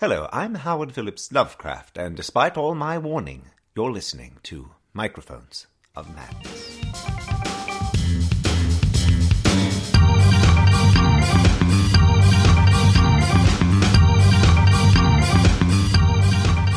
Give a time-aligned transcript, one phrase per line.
[0.00, 6.14] Hello, I'm Howard Phillips Lovecraft, and despite all my warning, you're listening to Microphones of
[6.14, 6.78] Madness.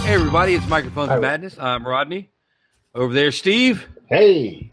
[0.03, 1.15] Hey, everybody, it's Microphones Hi.
[1.15, 1.57] of Madness.
[1.59, 2.31] I'm Rodney.
[2.93, 3.87] Over there, Steve.
[4.09, 4.71] Hey,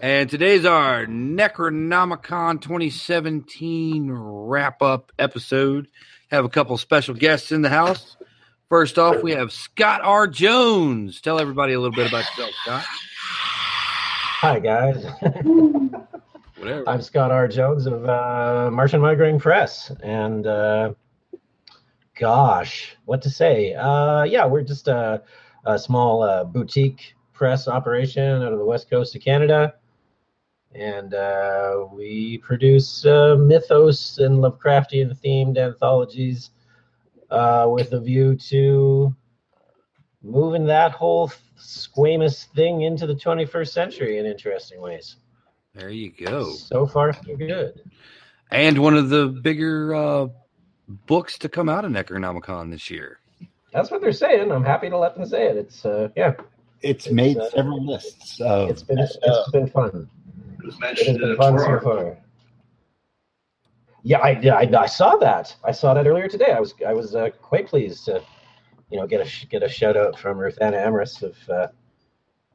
[0.00, 5.88] And today's our Necronomicon 2017 wrap up episode.
[6.30, 8.16] Have a couple special guests in the house.
[8.68, 10.26] First off, we have Scott R.
[10.26, 11.20] Jones.
[11.20, 12.84] Tell everybody a little bit about yourself, Scott.
[12.88, 15.04] hi guys.
[16.58, 16.88] Whatever.
[16.88, 17.46] I'm Scott R.
[17.46, 20.94] Jones of uh, Martian Migraine Press, and uh,
[22.18, 23.74] gosh, what to say?
[23.74, 25.22] Uh, yeah, we're just a,
[25.64, 29.74] a small uh, boutique press operation out of the west coast of Canada,
[30.76, 36.50] and uh, we produce uh, mythos and Lovecraftian themed anthologies
[37.30, 39.14] uh, with a view to
[40.22, 45.16] moving that whole squamous thing into the 21st century in interesting ways.
[45.74, 46.52] There you go.
[46.52, 47.82] So far, so good.
[48.50, 50.28] And one of the bigger uh,
[51.06, 53.18] books to come out of Necronomicon this year.
[53.72, 54.52] That's what they're saying.
[54.52, 55.56] I'm happy to let them say it.
[55.56, 56.34] It's uh, yeah,
[56.80, 60.08] It's It's, made uh, several lists of it's been best it's been fun.
[60.66, 61.92] It was It has mentioned in been a fun tour so article.
[61.96, 62.18] far.
[64.02, 65.54] Yeah, I, I I saw that.
[65.64, 66.52] I saw that earlier today.
[66.52, 68.22] I was I was uh, quite pleased to,
[68.90, 71.68] you know, get a get a shout out from Ruthanna Emrys of uh,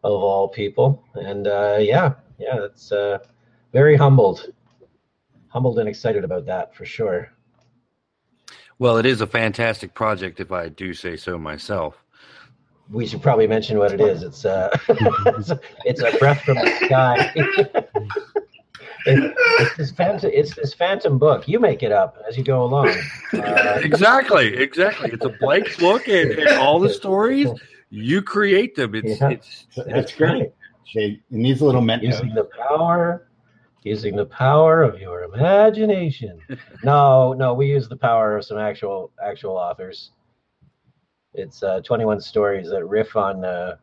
[0.03, 1.03] of all people.
[1.16, 3.20] And uh, yeah, yeah, it's uh,
[3.72, 4.52] very humbled,
[5.48, 7.31] humbled and excited about that for sure.
[8.80, 12.03] Well, it is a fantastic project, if I do say so myself.
[12.92, 14.22] We should probably mention what it is.
[14.23, 17.34] It's uh, it's, a, it's a breath from the sky.
[19.08, 20.30] It- it's this phantom.
[20.31, 21.47] It's this phantom book.
[21.47, 22.89] You make it up as you go along.
[23.34, 25.09] Uh, exactly, exactly.
[25.12, 27.50] It's a blank book, and, and all the stories
[27.89, 28.94] you create them.
[28.94, 29.30] It's Yeah.
[29.30, 30.52] it's It's great.
[30.94, 32.09] They, it needs a little mental.
[32.09, 33.28] Using the power,
[33.81, 36.40] using the power of your imagination.
[36.84, 40.12] No, no, we use the power of some actual actual authors.
[41.34, 43.78] It's uh, 21 stories that riff on uh,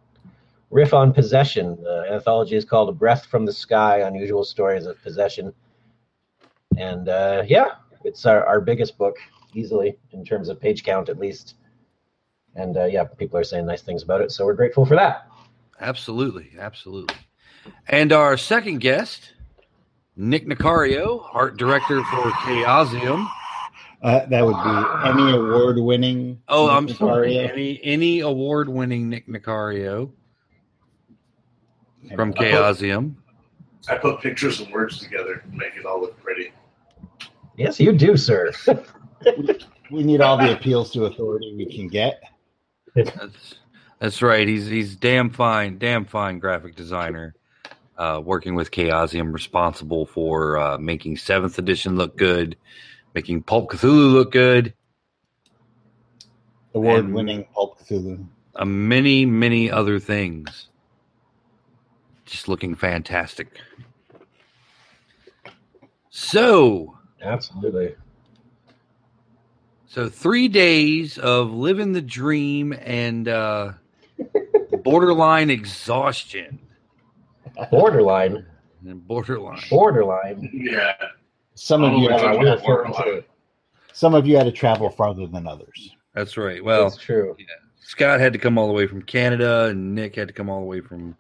[0.71, 1.79] riff on possession.
[1.83, 5.55] The anthology is called "A Breath from the Sky: Unusual Stories of Possession,"
[6.77, 9.17] and uh, yeah, it's our, our biggest book
[9.55, 11.55] easily in terms of page count, at least.
[12.55, 15.27] And uh, yeah, people are saying nice things about it, so we're grateful for that.
[15.81, 17.15] absolutely, absolutely.
[17.87, 19.33] And our second guest,
[20.17, 23.29] Nick Nacario, art director for Chaosium.
[24.03, 26.41] Uh, that would be any award winning.
[26.49, 30.11] Oh, I'm sorry, any any award winning Nick Nacario
[32.15, 33.17] from Chaosium.
[33.89, 36.53] I put pictures and words together to make it all look pretty.
[37.57, 38.53] Yes, you do, sir.
[39.91, 42.21] We need all the appeals to authority we can get.
[42.95, 43.55] That's
[43.99, 44.47] that's right.
[44.47, 47.35] He's he's damn fine, damn fine graphic designer.
[47.97, 52.57] Uh, working with Chaosium, responsible for uh, making seventh edition look good,
[53.19, 54.73] making Pulp Cthulhu look good,
[56.73, 58.25] Award winning Pulp Cthulhu.
[58.55, 60.69] uh, many many other things.
[62.27, 63.49] Just looking fantastic.
[66.11, 67.97] So, Absolutely.
[69.89, 73.73] so three days of living the dream and uh,
[74.85, 76.61] borderline exhaustion.
[77.73, 78.47] Borderline.
[78.87, 79.61] And borderline.
[79.69, 80.51] Borderline.
[80.53, 80.93] Yeah.
[81.59, 82.57] Some of Oh, you had to, will.
[82.59, 83.23] Far
[83.93, 85.91] some of you had to travel farther than others.
[86.15, 86.63] That's right.
[86.63, 87.37] Well, That's true.
[87.81, 90.61] Scott had to come all the way from Canada, and Nick had to come all
[90.61, 91.17] the way from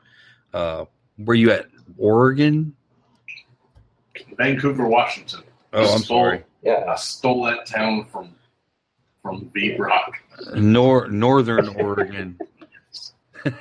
[0.54, 0.84] uh,
[1.16, 1.66] where you at?
[1.96, 2.74] Oregon?
[4.36, 5.42] Vancouver, Washington.
[5.72, 6.44] Oh, I'm Stole- sorry.
[6.62, 6.84] Yeah.
[6.88, 8.34] I stole that town from
[9.22, 10.12] from V Rock.
[10.54, 12.38] Nor Northern Oregon.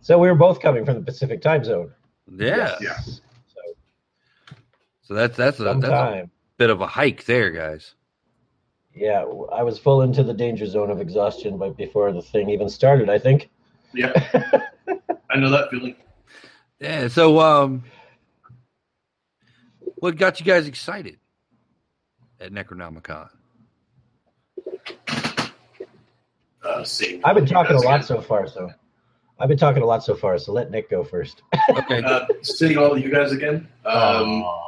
[0.00, 1.90] So we were both coming from the Pacific time zone.
[2.36, 2.76] Yeah.
[2.78, 2.98] Yeah.
[5.04, 7.94] So So that's that's a, that's a bit of a hike there, guys.
[8.94, 12.68] Yeah, I was full into the danger zone of exhaustion, but before the thing even
[12.68, 13.50] started, I think.
[13.92, 14.12] Yeah.
[15.30, 15.96] I know that feeling.
[16.78, 17.08] Yeah.
[17.08, 17.82] So, um,
[19.96, 21.18] what got you guys excited
[22.40, 23.30] at Necronomicon?
[26.62, 26.84] Uh,
[27.24, 28.02] I've been talking a lot again.
[28.04, 28.70] so far, so
[29.38, 30.38] I've been talking a lot so far.
[30.38, 31.42] So let Nick go first.
[31.70, 32.02] Okay.
[32.02, 33.66] Uh, seeing all of you guys again.
[33.84, 34.63] Um, Aw.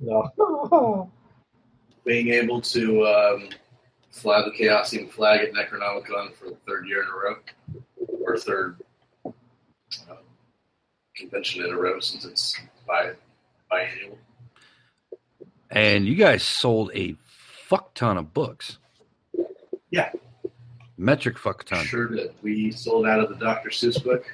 [0.00, 0.30] No.
[2.04, 3.48] being able to um,
[4.10, 7.36] fly the Chaosium flag at Necronomicon for the third year in a row,
[8.24, 8.78] or third
[9.26, 9.30] uh,
[11.16, 12.56] convention in a row since it's
[12.86, 13.12] bi
[13.70, 14.16] biannual.
[15.70, 17.16] and you guys sold a
[17.66, 18.78] fuck ton of books.
[19.90, 20.10] Yeah.
[20.96, 21.84] Metric fuck ton.
[21.84, 22.32] Sure did.
[22.42, 23.70] We sold out of the Dr.
[23.70, 24.24] Seuss book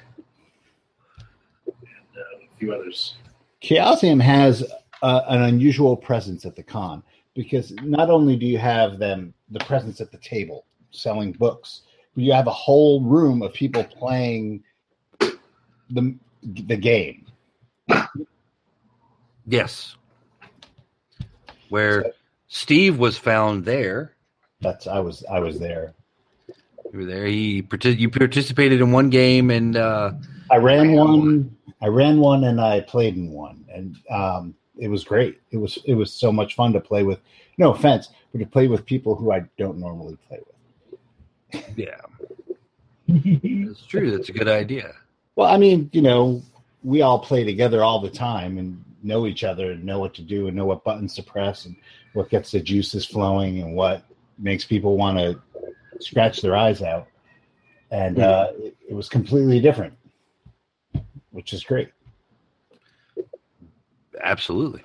[1.65, 1.75] and
[2.15, 3.15] uh, a few others.
[3.61, 4.63] Chaosium has
[5.03, 7.03] uh, an unusual presence at the con
[7.35, 11.81] because not only do you have them the presence at the table selling books,
[12.15, 14.63] but you have a whole room of people playing
[15.19, 17.25] the the game.
[19.45, 19.97] Yes.
[21.69, 22.05] Where
[22.47, 24.13] Steve was found there.
[24.61, 25.93] That's I was I was there.
[26.93, 27.25] You were there.
[27.25, 30.13] He you participated in one game and uh,
[30.49, 31.57] I ran one.
[31.81, 35.39] I ran one and I played in one, and um, it was great.
[35.51, 37.19] It was it was so much fun to play with.
[37.57, 40.39] No offense, but to play with people who I don't normally play
[41.51, 41.77] with.
[41.77, 42.01] yeah,
[43.07, 44.11] it's true.
[44.11, 44.93] That's a good idea.
[45.35, 46.41] Well, I mean, you know,
[46.83, 50.21] we all play together all the time and know each other and know what to
[50.21, 51.75] do and know what buttons to press and
[52.13, 54.03] what gets the juices flowing and what
[54.39, 55.39] makes people want to
[55.99, 57.07] scratch their eyes out.
[57.91, 59.93] And uh, it, it was completely different,
[61.31, 61.89] which is great.
[64.23, 64.81] Absolutely.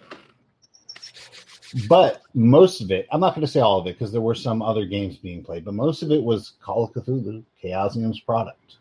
[1.89, 4.35] But most of it, I'm not going to say all of it because there were
[4.35, 8.77] some other games being played, but most of it was Call of Cthulhu, Chaosium's product.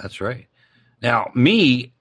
[0.00, 0.46] That's right.
[1.02, 1.92] Now, me,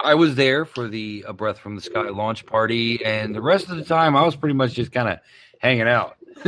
[0.00, 3.68] I was there for the A Breath from the Sky launch party, and the rest
[3.68, 5.18] of the time I was pretty much just kind of
[5.58, 6.16] hanging out.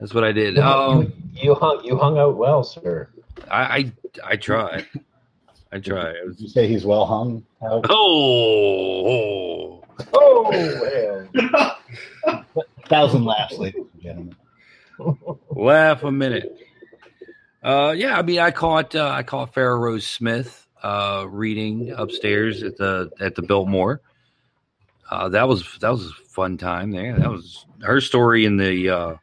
[0.00, 0.58] That's what I did.
[0.58, 3.08] Um, you, you hung you hung out well, sir.
[3.50, 3.92] I, I
[4.24, 4.84] I try.
[5.74, 6.10] I try.
[6.10, 7.44] It Did was- you say he's well hung?
[7.60, 9.82] How- oh,
[10.12, 11.78] Oh, well.
[12.88, 14.36] thousand laughs, ladies and gentlemen.
[15.50, 16.56] laugh a minute.
[17.62, 22.62] Uh, yeah, I mean, I caught uh, I caught Farrah Rose Smith uh, reading upstairs
[22.62, 24.00] at the at the Biltmore.
[25.10, 27.18] Uh, that was that was a fun time there.
[27.18, 29.14] That was her story in the uh,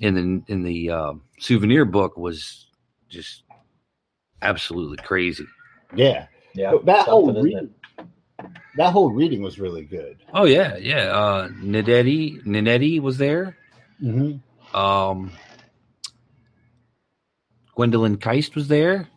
[0.00, 2.66] in the in the uh, souvenir book was
[3.08, 3.42] just
[4.42, 5.46] absolutely crazy.
[5.94, 8.10] Yeah, Yeah, But that whole something, isn't reading,
[8.76, 10.18] that whole reading was really good.
[10.34, 11.06] Oh yeah, yeah.
[11.16, 13.56] Uh, Ninetti Ninetti was there.
[14.02, 14.76] Mm-hmm.
[14.76, 15.32] Um,
[17.74, 19.08] Gwendolyn Kiste was there.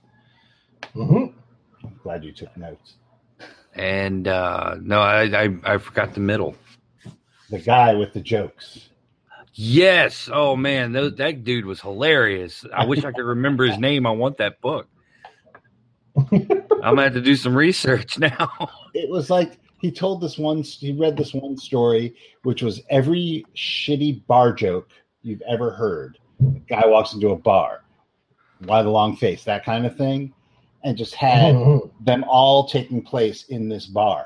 [0.83, 0.93] it?
[0.95, 1.33] Mhm.
[1.83, 2.95] I'm glad you took notes.
[3.75, 6.55] And uh, no, I, I I forgot the middle.
[7.49, 8.89] The guy with the jokes.
[9.53, 10.29] Yes.
[10.31, 12.65] Oh man, that, that dude was hilarious.
[12.73, 14.05] I wish I could remember his name.
[14.05, 14.87] I want that book.
[16.17, 18.49] I'm gonna have to do some research now.
[18.93, 20.63] It was like he told this one.
[20.63, 22.13] He read this one story,
[22.43, 24.89] which was every shitty bar joke
[25.21, 26.17] you've ever heard.
[26.41, 27.81] The guy walks into a bar.
[28.65, 29.45] Why the long face?
[29.45, 30.33] That kind of thing,
[30.83, 31.55] and just had
[32.01, 34.25] them all taking place in this bar.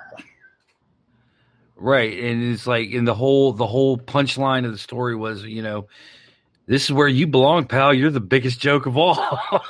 [1.75, 5.61] right, and it's like in the whole the whole punchline of the story was, you
[5.61, 5.87] know,
[6.65, 7.93] this is where you belong, pal.
[7.93, 9.61] You're the biggest joke of all.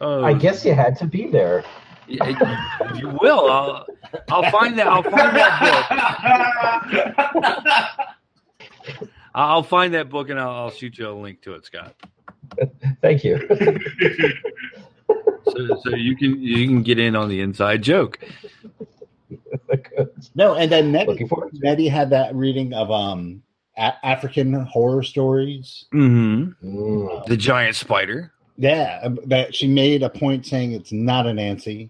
[0.00, 1.64] Oh, I guess you had to be there.
[2.08, 3.50] Yeah, you will.
[3.50, 3.86] I'll,
[4.30, 4.86] I'll find that.
[4.88, 5.60] I'll find that
[7.36, 8.16] book.
[9.34, 11.94] I'll find that book and I'll, I'll shoot you a link to it, Scott,
[13.00, 13.38] Thank you.
[15.46, 18.18] so, so you can you can get in on the inside joke.
[20.34, 21.50] No, and then Nettie, Looking forward.
[21.54, 23.42] Nettie had that reading of um
[23.76, 25.84] a- African horror stories.
[25.94, 26.66] Mm-hmm.
[26.66, 27.26] Mm.
[27.26, 31.88] The giant spider, Yeah, um, that she made a point saying it's not Anansi.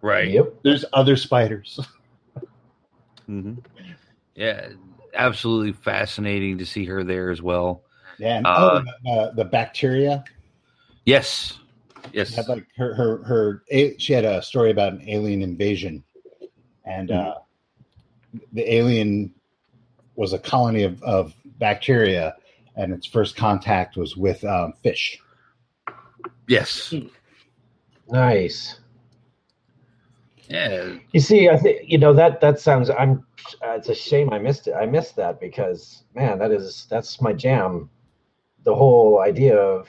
[0.00, 0.30] right?
[0.30, 0.54] Yep.
[0.62, 1.78] There's other spiders.
[3.26, 3.54] hmm
[4.34, 4.70] Yeah,
[5.12, 7.82] absolutely fascinating to see her there as well.
[8.16, 10.24] Yeah, and, Uh, oh, uh, the bacteria.
[11.04, 11.58] Yes,
[12.14, 12.34] yes.
[12.34, 16.02] had like her her her a- she had a story about an alien invasion
[16.86, 17.34] and uh
[18.54, 19.34] the alien
[20.16, 22.34] was a colony of, of bacteria
[22.76, 25.18] and its first contact was with um, fish
[26.46, 26.94] Yes.
[28.08, 28.80] Nice.
[30.48, 30.96] Yeah.
[31.12, 32.90] You see, I think you know that that sounds.
[32.90, 33.26] I'm.
[33.62, 34.74] Uh, it's a shame I missed it.
[34.74, 37.90] I missed that because man, that is that's my jam.
[38.64, 39.88] The whole idea of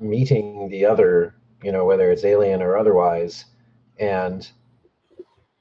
[0.00, 3.46] meeting the other, you know, whether it's alien or otherwise,
[3.98, 4.50] and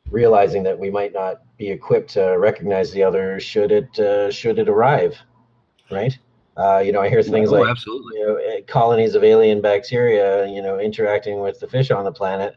[0.10, 4.60] realizing that we might not be equipped to recognize the other should it uh, should
[4.60, 5.18] it arrive,
[5.92, 6.18] right?
[6.56, 8.16] Uh, you know, I hear things Oh, like absolutely.
[8.18, 12.12] you know, eh, colonies of alien bacteria, you know, interacting with the fish on the
[12.12, 12.56] planet.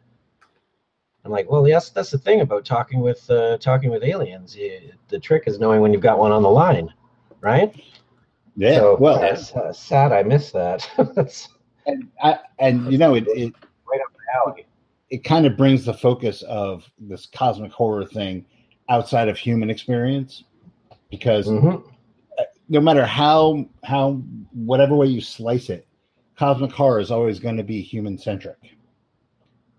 [1.24, 4.56] I'm like, well, yes, that's the thing about talking with uh, talking with aliens.
[4.56, 6.92] You, the trick is knowing when you've got one on the line,
[7.40, 7.74] right?
[8.54, 10.12] yeah So, well that's uh, sad.
[10.12, 10.88] I missed that.
[11.14, 11.48] that's
[11.86, 13.54] and, I, and you know it, it
[14.46, 14.66] alley.
[15.10, 18.44] it kind of brings the focus of this cosmic horror thing
[18.88, 20.44] outside of human experience
[21.10, 21.82] because Mhm.
[22.68, 24.14] No matter how how
[24.52, 25.86] whatever way you slice it,
[26.36, 28.58] cosmic horror is always going to be human centric,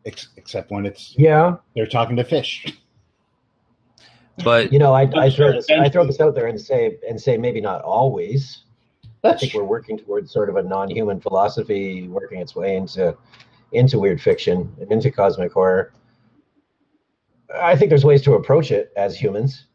[0.06, 2.66] Ex- except when it's Yeah, they're talking to fish.
[4.44, 7.20] But you know, I, I throw this I throw this out there and say and
[7.20, 8.64] say maybe not always.
[9.04, 13.18] I That's think we're working towards sort of a non-human philosophy working its way into
[13.72, 15.94] into weird fiction and into cosmic horror.
[17.60, 19.66] I think there's ways to approach it as humans,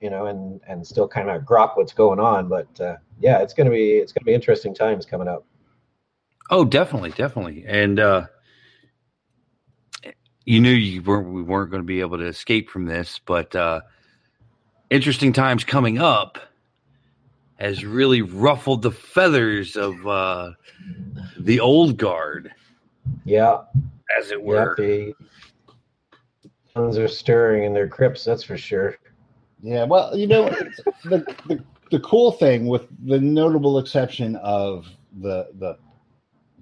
[0.00, 2.48] you know, and and still kind of grok what's going on.
[2.48, 5.44] But uh, yeah, it's gonna be it's gonna be interesting times coming up.
[6.50, 7.64] Oh, definitely, definitely.
[7.66, 8.26] And uh
[10.44, 13.54] you knew you weren't we weren't going to be able to escape from this, but
[13.54, 13.82] uh
[14.90, 16.38] interesting times coming up
[17.58, 20.52] has really ruffled the feathers of uh
[21.38, 22.50] the old guard,
[23.24, 23.64] Yeah,
[24.18, 24.74] as it were.
[24.78, 25.14] yeah, the
[26.72, 28.24] suns are stirring in their crypts.
[28.24, 28.96] That's for sure.
[29.62, 30.48] Yeah, well, you know,
[31.04, 34.86] the, the the cool thing, with the notable exception of
[35.20, 35.76] the the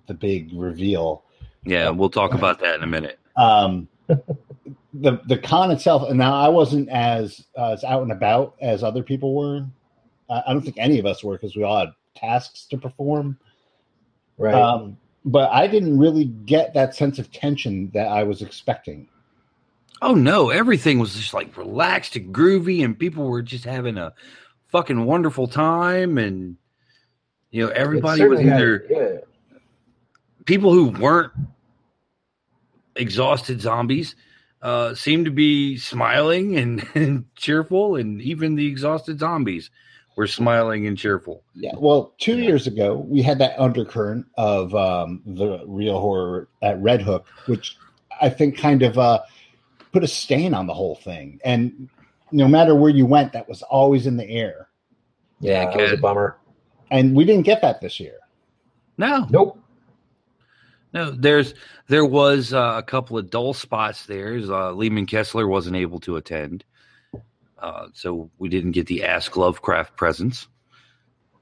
[0.07, 1.25] the big reveal,
[1.65, 3.19] Yeah, we'll talk about that in a minute.
[3.37, 6.09] um, the the con itself.
[6.09, 9.67] And now I wasn't as uh, as out and about as other people were.
[10.31, 13.39] Uh, I don't think any of us were because we all had tasks to perform.
[14.39, 14.55] Right.
[14.55, 19.09] Um, but I didn't really get that sense of tension that I was expecting.
[20.03, 24.13] Oh no, everything was just like relaxed and groovy, and people were just having a
[24.69, 26.57] fucking wonderful time, and
[27.51, 29.19] you know everybody was either yeah.
[30.45, 31.33] people who weren't
[32.95, 34.17] exhausted zombies
[34.63, 39.71] uh, seemed to be smiling and, and cheerful, and even the exhausted zombies
[40.17, 41.43] were smiling and cheerful.
[41.55, 41.75] Yeah.
[41.77, 47.03] Well, two years ago, we had that undercurrent of um, the real horror at Red
[47.03, 47.77] Hook, which
[48.21, 49.21] I think kind of uh,
[49.97, 51.41] put a stain on the whole thing.
[51.43, 51.89] And
[52.31, 54.69] no matter where you went, that was always in the air.
[55.41, 56.37] Yeah, Yeah, that was a bummer.
[56.91, 58.19] And we didn't get that this year.
[58.99, 59.59] No, Nope.
[60.93, 61.55] no, there's
[61.89, 64.35] there was uh, a couple of dull spots there.
[64.35, 66.63] Uh, Leeman Kessler wasn't able to attend,
[67.59, 70.47] uh, so we didn't get the Ask Lovecraft presence.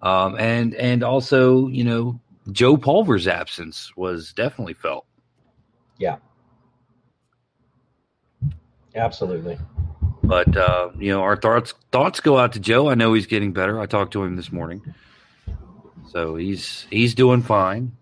[0.00, 2.20] Um, and and also, you know,
[2.52, 5.06] Joe Pulver's absence was definitely felt.
[8.94, 9.58] Absolutely.
[10.22, 12.88] But uh, you know, our thoughts thoughts go out to Joe.
[12.88, 13.78] I know he's getting better.
[13.80, 14.82] I talked to him this morning,
[16.08, 17.92] so he's he's doing fine.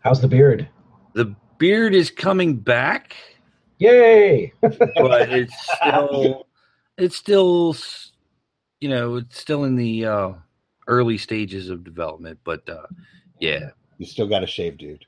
[0.00, 0.68] How's the beard?
[1.12, 3.14] The beard is coming back,
[3.78, 4.52] Yay!
[4.60, 6.46] but it's still
[6.98, 7.76] it's still
[8.80, 10.32] you know it's still in the uh,
[10.88, 12.40] early stages of development.
[12.42, 12.86] But uh,
[13.38, 15.04] yeah, You still got to shave, dude.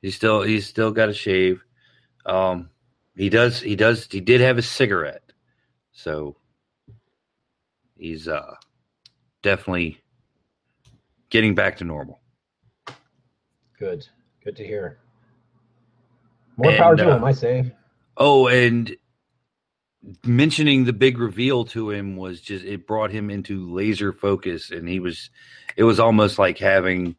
[0.00, 1.64] he's still he's still got a shave.
[2.24, 2.70] Um,
[3.16, 5.32] he does he does he did have a cigarette,
[5.92, 6.36] so
[7.96, 8.54] he's uh
[9.42, 9.98] definitely
[11.30, 12.20] getting back to normal.
[13.78, 14.06] Good.
[14.44, 14.98] Good to hear.
[16.56, 17.72] More And, power to uh, him, I say.
[18.16, 18.94] Oh, and
[20.24, 24.88] mentioning the big reveal to him was just it brought him into laser focus, and
[24.88, 25.30] he was
[25.76, 27.16] it was almost like having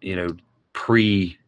[0.00, 0.28] you know
[0.72, 1.38] pre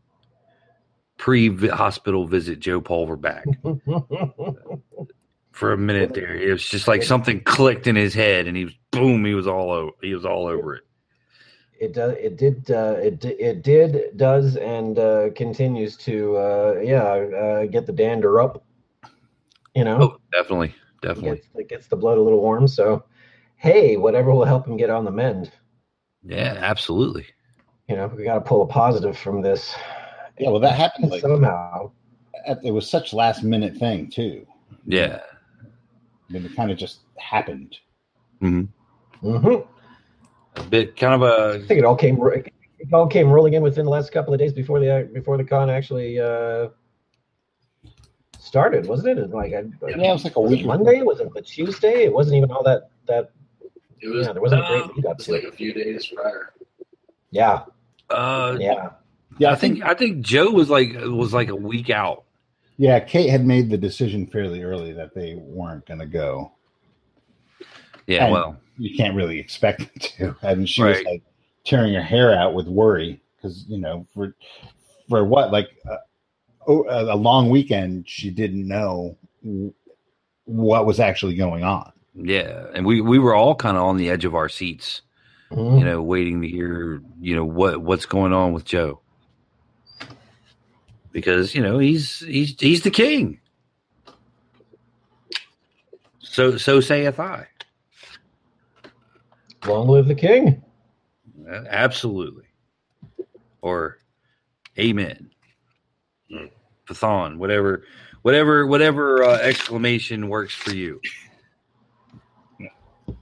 [1.23, 3.45] pre hospital visit Joe Pulver back
[5.53, 6.35] for a minute there.
[6.35, 9.47] It was just like something clicked in his head, and he was boom, he was
[9.47, 10.83] all over he was all over it.
[11.79, 12.17] it does.
[12.19, 12.69] It did.
[12.69, 14.17] Uh, it it did.
[14.17, 16.37] Does and uh, continues to.
[16.37, 17.05] Uh, yeah.
[17.05, 18.65] Uh, get the dander up.
[19.77, 19.99] You know.
[20.03, 22.67] Oh, definitely, definitely, Gets, it gets the blood a little warm.
[22.67, 23.05] So,
[23.59, 25.53] hey, whatever will help him get on the mend.
[26.25, 27.27] yeah, absolutely.
[27.89, 29.73] You know, we got to pull a positive from this
[30.39, 31.91] Yeah, well, that happened like somehow.
[32.47, 34.47] at- it was such last minute thing too.
[34.87, 35.21] Yeah.
[36.29, 37.77] I mean, it kind of just happened.
[38.41, 38.63] hmm
[39.21, 39.55] hmm
[40.57, 41.63] A bit kind of a.
[41.63, 42.19] I think it all came.
[42.79, 45.45] It all came rolling in within the last couple of days before the before the
[45.45, 46.69] con actually uh,
[48.39, 49.31] started, wasn't it?
[49.31, 51.03] Like, I, Yeah, it was like a was week it Monday?
[51.03, 52.05] Was it the Tuesday?
[52.05, 53.31] It wasn't even all that that.
[54.01, 56.07] It was, Yeah, there wasn't a great lead up it was like a few days
[56.09, 56.53] prior.
[57.31, 57.65] Yeah,
[58.11, 58.91] uh yeah.
[59.43, 62.25] Yeah, I think I think Joe was like was like a week out.
[62.79, 66.53] Yeah, Kate had made the decision fairly early that they weren't going to go.
[68.07, 70.47] Yeah, And- well, You can't really expect them to.
[70.49, 71.23] I mean, she was like
[71.65, 74.35] tearing her hair out with worry because you know for
[75.09, 75.97] for what like uh,
[76.67, 79.17] oh, a long weekend she didn't know
[80.45, 81.93] what was actually going on.
[82.15, 85.03] yeah, and we we were all kind of on the edge of our seats,
[85.53, 85.79] Mhm.
[85.79, 89.01] you know, waiting to hear, you know, what what's going on with Joe.
[91.13, 93.39] Because you know he's he's he's the king.
[96.21, 97.47] So so saith I.
[99.67, 100.63] Long live the king.
[101.47, 102.47] Absolutely.
[103.61, 103.99] Or
[104.79, 105.31] amen.
[106.87, 107.85] Python, whatever
[108.23, 111.01] whatever whatever uh, exclamation works for you.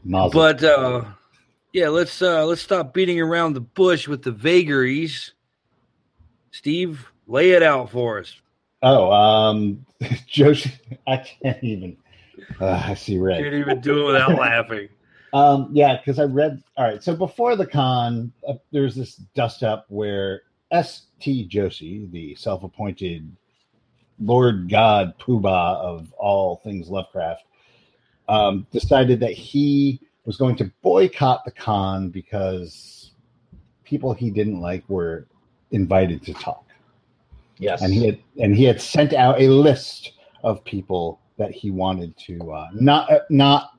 [0.05, 0.31] Mazel.
[0.31, 1.05] But uh
[1.73, 5.33] yeah, let's uh let's stop beating around the bush with the vagaries.
[6.53, 8.35] Steve, lay it out for us.
[8.83, 10.73] oh, um, Joshi,
[11.07, 11.97] I can't even.
[12.61, 13.43] Uh, I see red.
[13.43, 14.89] Can't even do it without laughing.
[15.33, 16.63] Um, yeah, because I read.
[16.77, 21.49] All right, so before the con, uh, there's this dust up where S.T.
[21.49, 23.37] Joshi, the self-appointed
[24.21, 27.43] Lord God Poobah of all things Lovecraft,
[28.29, 33.13] um, decided that he was going to boycott the con because
[33.85, 35.27] people he didn't like were
[35.71, 36.65] invited to talk,
[37.61, 37.83] Yes.
[37.83, 40.13] and he had and he had sent out a list
[40.43, 43.71] of people that he wanted to uh, not uh, not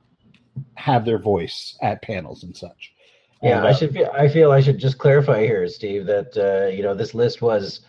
[0.74, 2.92] have their voice at panels and such.
[3.42, 3.92] Yeah, And, I uh, should.
[3.92, 7.42] Feel, I feel I should just clarify here, Steve, that uh, you know this list
[7.42, 7.80] was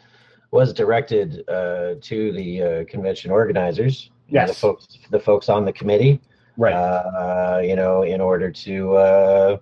[0.52, 4.10] was directed uh, to the uh, convention organizers.
[4.30, 6.22] know, the folks, the folks on the committee.
[6.58, 6.74] right.
[6.74, 9.58] Uh, you know, in order to uh,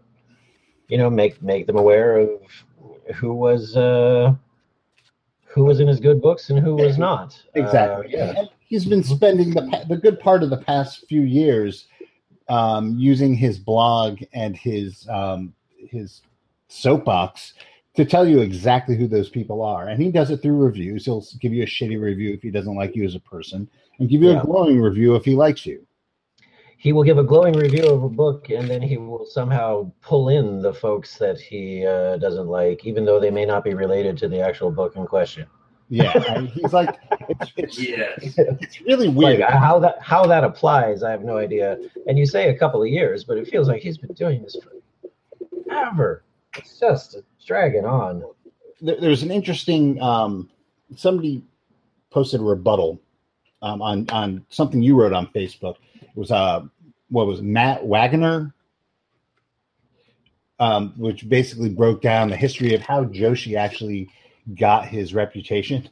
[0.87, 2.29] you know make make them aware of
[3.15, 4.33] who was uh,
[5.53, 7.39] who was in his good books and who was not.
[7.55, 8.15] Exactly.
[8.15, 8.33] Uh, yeah.
[8.39, 11.87] And he's been spending the the good part of the past few years
[12.49, 15.53] um, using his blog and his um,
[15.89, 16.21] his
[16.67, 17.53] soapbox
[17.95, 21.03] to tell you exactly who those people are, and he does it through reviews.
[21.05, 24.09] He'll give you a shitty review if he doesn't like you as a person, and
[24.09, 24.41] give you Yeah.
[24.41, 25.85] a glowing review if he likes you.
[26.81, 30.29] He will give a glowing review of a book and then he will somehow pull
[30.29, 34.17] in the folks that he uh, doesn't like even though they may not be related
[34.17, 35.45] to the actual book in question
[35.89, 36.89] Yeah, and he's like,
[37.29, 38.33] it's, it's, Yes.
[38.65, 39.41] it's really weird.
[39.41, 42.81] uh, how that how that applies i have no idea and you say a couple
[42.81, 44.57] of years but it feels like he's been doing this
[45.67, 46.23] forever
[46.57, 48.23] it's just dragging on
[48.81, 50.49] there, there's an interesting um,
[50.95, 51.43] somebody
[52.09, 52.99] posted a rebuttal
[53.61, 55.75] um, on on something you wrote on Facebook.
[56.01, 56.61] It was uh
[57.09, 58.53] what was Matt Wagner,
[60.59, 64.09] um, which basically broke down the history of how Joshi actually
[64.57, 65.89] got his reputation.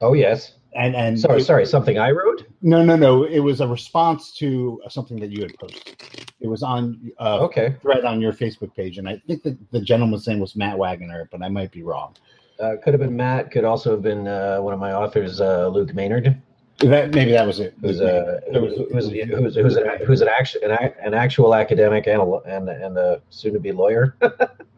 [0.00, 0.54] oh yes.
[0.76, 2.46] And and sorry it- sorry something i wrote?
[2.62, 3.24] No no no.
[3.24, 5.96] It was a response to something that you had posted.
[6.40, 7.76] It was on uh, okay.
[7.80, 11.28] thread on your Facebook page, and I think that the gentleman's name was Matt Wagner,
[11.30, 12.14] but I might be wrong.
[12.60, 13.50] uh, could have been matt.
[13.50, 16.40] Could also have been uh, one of my authors uh, luke maynard
[16.80, 17.74] That, maybe that was it.
[17.80, 22.06] who's a who's who's who's, who's, an, who's an, action, an, ac- an actual academic
[22.08, 24.16] and a, and and a soon to be lawyer.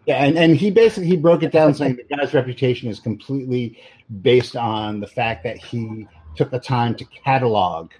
[0.06, 3.80] Yeah, and, and he basically he broke it down saying the guy's reputation is completely
[4.22, 6.06] based on the fact that he
[6.36, 7.90] took the time to catalog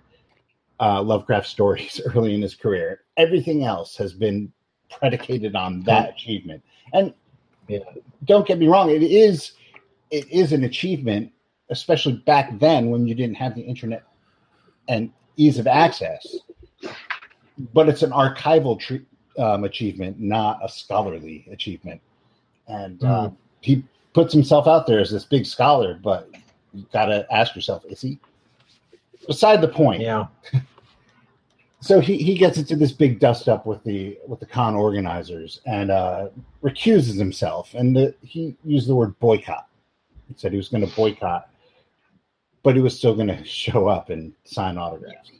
[0.78, 3.00] uh, Lovecraft stories early in his career.
[3.16, 4.52] Everything else has been
[4.88, 6.62] predicated on that achievement.
[6.92, 7.12] And
[7.66, 7.80] Yeah.
[8.24, 9.54] don't get me wrong, it is
[10.12, 11.32] it is an achievement,
[11.70, 14.04] especially back then when you didn't have the internet
[14.88, 16.36] and ease of access.
[17.72, 19.02] But it's an archival tre-
[19.38, 22.00] um, achievement, not a scholarly achievement.
[22.68, 26.30] And uh, he puts himself out there as this big scholar, but
[26.72, 28.18] you got to ask yourself, is he?
[29.26, 30.02] Beside the point.
[30.02, 30.26] yeah,
[31.80, 35.60] So he, he gets into this big dust up with the with the con organizers
[35.66, 37.74] and uh, recuses himself.
[37.74, 39.68] And the, he used the word boycott.
[40.26, 41.48] He said he was going to boycott,
[42.66, 45.30] but he was still going to show up and sign autographs.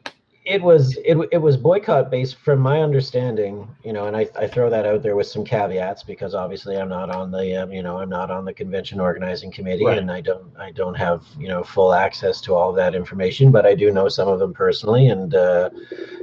[0.45, 3.67] it was it, it was boycott based from my understanding.
[3.83, 6.89] You know, and I, I throw that out there with some caveats because obviously I'm
[6.89, 9.99] not on the um, you know I'm not on the convention organizing committee Right.
[9.99, 13.67] and I don't I don't have you know full access to all that information, but
[13.67, 15.35] I do know some of them personally and.
[15.35, 15.71] Uh,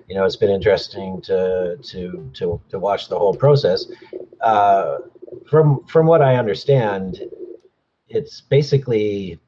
[0.10, 3.86] you know, it's been interesting to to to to watch the whole process.
[4.42, 4.98] Uh,
[5.50, 7.20] from from what I understand,
[8.10, 9.40] it's basically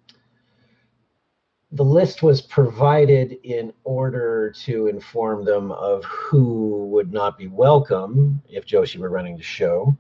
[1.75, 8.41] the list was provided in order to inform them of who would not be welcome
[8.47, 9.95] if Joshi were running the show.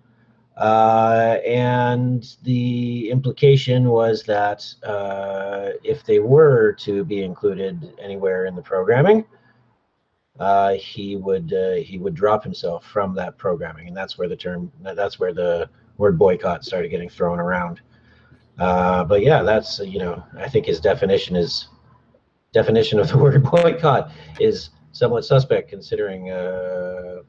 [0.55, 8.55] Uh, and the implication was that uh, if they were to be included anywhere in
[8.55, 9.25] the programming,
[10.39, 14.35] uh, he would uh, he would drop himself from that programming, and that's where the
[14.35, 17.81] term that's where the word boycott started getting thrown around.
[18.57, 21.67] Uh, but yeah, that's you know I think his definition is
[22.53, 27.21] definition of the word boycott is somewhat suspect considering uh,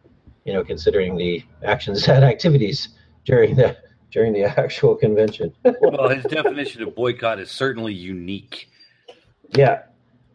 [0.44, 2.90] you know considering the actions and activities
[3.24, 3.76] during the
[4.12, 5.52] during the actual convention.
[5.80, 8.70] Well, his definition of boycott is certainly unique.
[9.54, 9.82] yeah,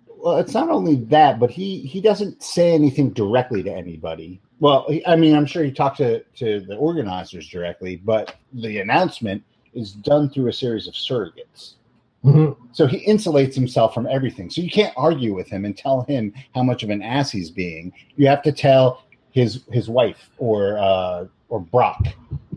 [0.07, 4.41] Well, it's not only that, but he he doesn't say anything directly to anybody.
[4.59, 9.43] Well, I mean, I'm sure he talked to to the organizers directly, but the announcement
[9.73, 11.75] is done through a series of surrogates.
[12.23, 12.55] Mhm.
[12.71, 14.49] So he insulates himself from everything.
[14.49, 17.49] So you can't argue with him and tell him how much of an ass he's
[17.49, 17.91] being.
[18.15, 22.05] You have to tell his his wife or uh, or Brock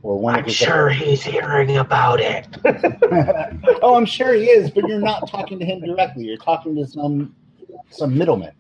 [0.03, 2.47] or one of his sure he's hearing about it.
[3.83, 6.25] oh, I'm sure he is, but you're not talking to him directly.
[6.25, 7.35] You're talking to some
[7.89, 8.53] some middleman,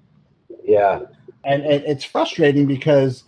[0.64, 1.01] yeah,
[1.45, 3.25] and it, it's frustrating because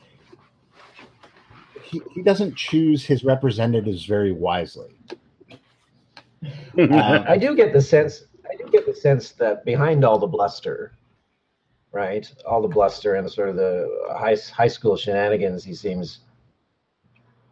[1.87, 4.95] he, he doesn't choose his representatives very wisely.
[6.79, 8.25] Um, I do get the sense.
[8.45, 10.93] I do get the sense that behind all the bluster,
[11.93, 16.21] right, all the bluster and sort of the high high school shenanigans, he seems.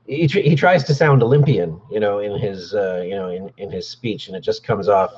[0.07, 3.51] He, tr- he tries to sound Olympian, you know, in his uh, you know in,
[3.57, 5.13] in his speech, and it just comes off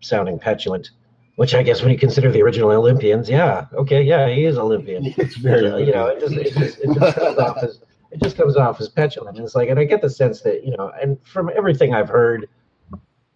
[0.00, 0.90] sounding petulant.
[1.36, 5.14] Which I guess when you consider the original Olympians, yeah, okay, yeah, he is Olympian.
[5.16, 8.20] it's very Uh, you know, it just, it just, it just comes off as it
[8.22, 9.36] just comes off as petulant.
[9.36, 12.08] And it's like, and I get the sense that you know, and from everything I've
[12.08, 12.48] heard,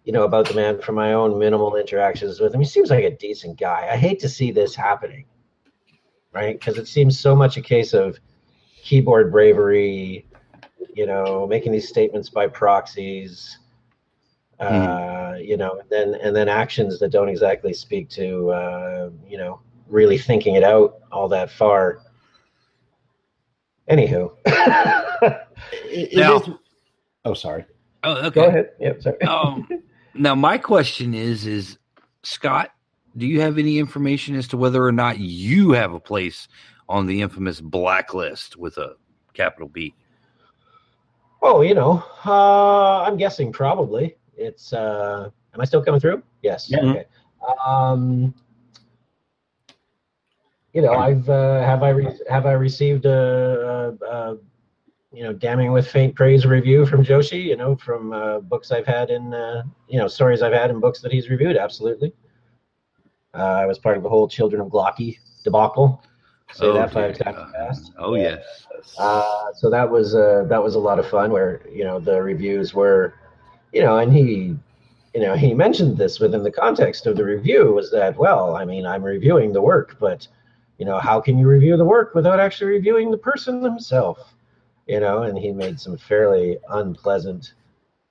[0.03, 3.03] you know, about the man, from my own minimal interactions with him, he seems like
[3.03, 3.87] a decent guy.
[3.91, 5.25] I hate to see this happening,
[6.33, 6.59] right?
[6.59, 8.17] Because it seems so much a case of
[8.83, 10.27] keyboard bravery,
[10.93, 13.59] you know, making these statements by proxies.
[14.59, 19.37] Uh, you know, and then and then actions that don't exactly speak to uh, you
[19.37, 21.99] know really thinking it out all that far.
[23.89, 26.49] Anywho, It- it Now- is-
[27.25, 27.65] oh, sorry.
[28.03, 28.29] Oh, okay.
[28.41, 28.69] go ahead.
[28.79, 29.21] Yep, sorry.
[29.27, 29.67] um,
[30.13, 31.77] now my question is: Is
[32.23, 32.71] Scott?
[33.17, 36.47] Do you have any information as to whether or not you have a place
[36.89, 38.95] on the infamous blacklist with a
[39.33, 39.93] capital B?
[41.41, 44.73] Oh, you know, uh, I'm guessing probably it's.
[44.73, 46.21] Uh, am I still coming through?
[46.41, 46.69] Yes.
[46.69, 46.79] Yeah.
[46.81, 47.05] Okay.
[47.65, 48.33] Um,
[50.75, 54.37] you know, I've uh, have I re- have I received a, a, a
[55.13, 57.41] you know damning with faint praise review from Joshi?
[57.45, 60.81] You know, from uh, books I've had in uh, you know stories I've had in
[60.81, 61.55] books that he's reviewed.
[61.55, 62.13] Absolutely.
[63.33, 66.03] Uh, I was part of the whole Children of Gla'aki debacle.
[66.51, 67.93] Say that five times fast.
[67.97, 68.67] Oh yes.
[68.99, 71.31] Uh, so that was uh, that was a lot of fun.
[71.31, 73.13] Where you know the reviews were,
[73.71, 74.57] you know, and he,
[75.13, 78.65] you know, he mentioned this within the context of the review was that well, I
[78.65, 80.27] mean, I'm reviewing the work, but
[80.77, 84.21] you know, how can you review the work without actually reviewing the person themselves?
[84.87, 87.53] You know, and he made some fairly unpleasant,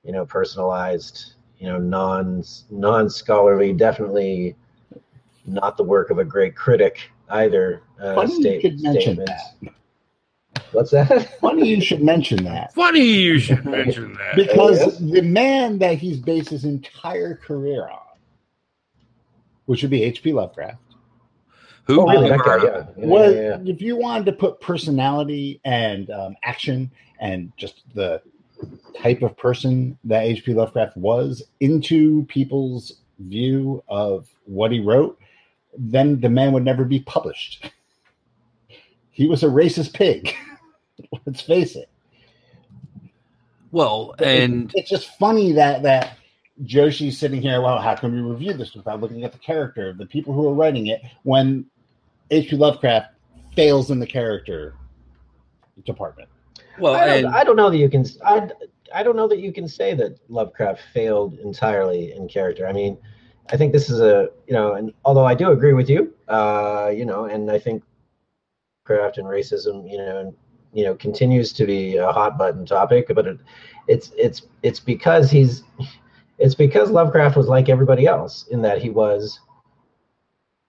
[0.02, 4.56] you know, personalized, you know, non non scholarly, definitely
[5.46, 7.82] not the work of a great critic either.
[8.00, 9.42] Uh, Funny you should mention statements.
[9.62, 9.74] that.
[10.72, 11.38] What's that?
[11.40, 12.74] Funny you should mention that.
[12.74, 14.34] Funny you should mention that.
[14.36, 14.98] Because Yes.
[14.98, 17.98] the man that he's based his entire career on,
[19.66, 20.32] which would be H.P.
[20.32, 20.78] Lovecraft,
[21.84, 22.00] Who?
[22.00, 22.30] Oh, really?
[22.30, 22.86] guy, yeah.
[22.96, 23.72] Yeah, was yeah, yeah.
[23.72, 28.22] if you wanted to put personality and um, action and just the
[29.00, 30.54] type of person that H.P.
[30.54, 35.18] Lovecraft was into people's view of what he wrote,
[35.76, 37.70] then the man would never be published.
[39.16, 40.34] He was a racist pig.
[41.24, 41.88] Let's face it.
[43.70, 46.18] Well, and it's just funny that that
[46.64, 47.60] Joshi's sitting here.
[47.60, 50.48] Well, how can we review this without looking at the character, of the people who
[50.48, 51.66] are writing it, when
[52.30, 52.56] H.P.
[52.56, 53.14] Lovecraft
[53.54, 54.74] fails in the character
[55.84, 56.28] department?
[56.78, 58.04] well, I don't, I don't know that you can.
[58.24, 58.48] I,
[58.94, 62.66] I don't know that you can say that Lovecraft failed entirely in character.
[62.66, 62.98] I mean,
[63.50, 66.90] I think this is a you know, and although I do agree with you, uh,
[66.94, 67.82] you know, and I think
[68.84, 70.34] craft and racism, you know, and,
[70.72, 73.38] you know, continues to be a hot button topic, but it,
[73.88, 75.62] it's it's it's because he's
[76.38, 79.40] it's because Lovecraft was like everybody else in that he was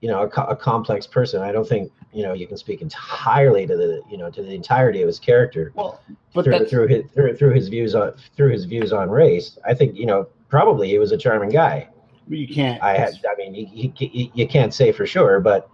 [0.05, 1.41] you know a, co- a complex person.
[1.41, 4.53] I don't think you know you can speak entirely to the you know to the
[4.53, 5.99] entirety of his character Well,
[6.35, 9.57] but through, through his through, through his views on through his views on race.
[9.65, 11.89] I think you know probably he was a charming guy.
[12.27, 12.79] you can't.
[12.83, 15.67] I had I mean he, he, he, you can't say for sure, but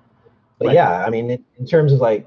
[0.59, 0.75] but Right.
[0.75, 2.25] yeah, I mean in, in terms of like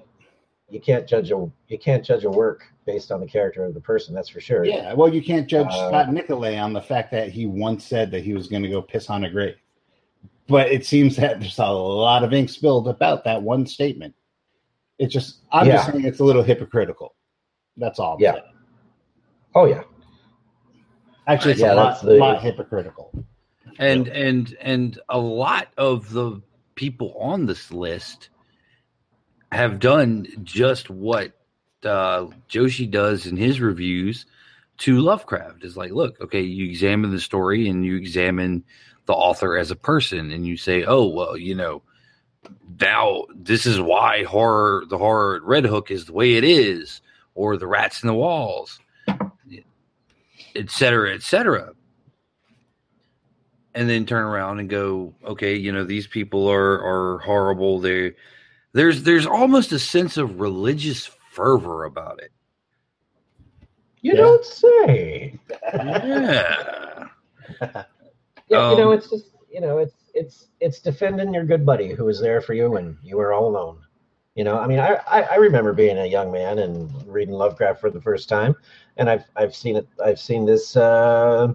[0.68, 3.80] you can't judge a you can't judge a work based on the character of the
[3.80, 4.14] person.
[4.14, 4.66] That's for sure.
[4.66, 8.10] Yeah, well, you can't judge Uh, Scott Nicolay on the fact that he once said
[8.10, 9.54] that he was going to go piss on a grave.
[10.48, 14.14] But it seems that there's a lot of ink spilled about that one statement.
[14.98, 17.14] It's just, I'm just saying it's a little hypocritical.
[17.76, 18.14] That's all.
[18.14, 18.33] I'm Yeah.
[18.33, 18.44] saying.
[19.54, 19.83] Oh yeah.
[21.26, 23.11] Actually, it's Yeah, a lot, the- lot hypocritical.
[23.78, 26.40] and and and a lot of the
[26.74, 28.28] people on this list
[29.50, 31.33] have done just what
[31.85, 34.26] uh, Joshi does in his reviews
[34.78, 35.64] to Lovecraft.
[35.64, 38.64] Is like, look, okay, you examine the story and you examine
[39.06, 41.82] the author as a person, and you say, oh, well, you know,
[42.80, 47.00] now this is why horror, the horror at Red Hook is the way it is,
[47.34, 48.78] or the rats in the walls,
[50.56, 51.72] et cetera, et cetera.
[53.74, 57.80] And then turn around and go, okay, you know, these people are are horrible.
[57.80, 58.12] They
[58.72, 62.30] there's there's almost a sense of religious fervor about it.
[64.00, 64.20] You Yeah.
[64.20, 65.40] don't say.
[65.74, 67.08] Yeah.
[68.48, 71.92] Yeah, you know, Um, it's just you know, it's it's it's defending your good buddy
[71.92, 73.78] who was there for you when you were all alone.
[74.35, 77.80] You know, I mean, I, I I remember being a young man and reading Lovecraft
[77.80, 78.54] for the first time,
[78.96, 79.87] and I've I've seen it.
[80.04, 80.76] I've seen this.
[80.76, 81.54] Uh,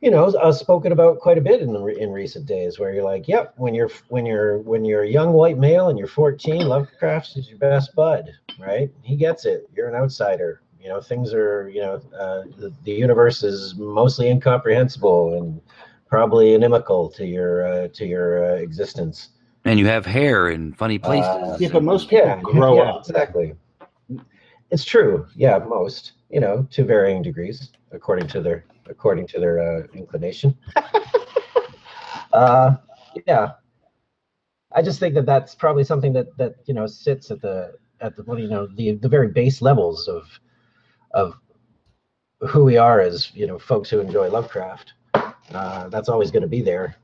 [0.00, 3.04] you know, uh, spoken about quite a bit in the, in recent days, where you're
[3.04, 6.66] like, yep, when you're when you're when you're a young white male and you're 14,
[6.66, 8.90] Lovecraft is your best bud, right?
[9.02, 9.68] He gets it.
[9.74, 10.60] You're an outsider.
[10.82, 15.60] You know, things are, you know, uh, the, the universe is mostly incomprehensible and
[16.08, 19.28] probably inimical to your uh, to your uh, existence.
[19.64, 21.24] And you have hair in funny places.
[21.24, 23.00] Uh, Yeah, but most people Yeah, grow yeah, up.
[23.00, 23.54] exactly.
[24.70, 25.26] It's true.
[25.36, 26.12] Yeah, most.
[26.30, 30.56] You know, to varying degrees, according to their according to their uh, inclination.
[32.32, 32.76] uh,
[33.26, 33.52] yeah,
[34.74, 38.16] I just think that that's probably something that that you know sits at the at
[38.16, 40.24] the you know the the very base levels of
[41.14, 41.34] of
[42.48, 44.92] who we are as you know folks who enjoy Lovecraft.
[45.52, 46.96] Uh, that's always going to be there.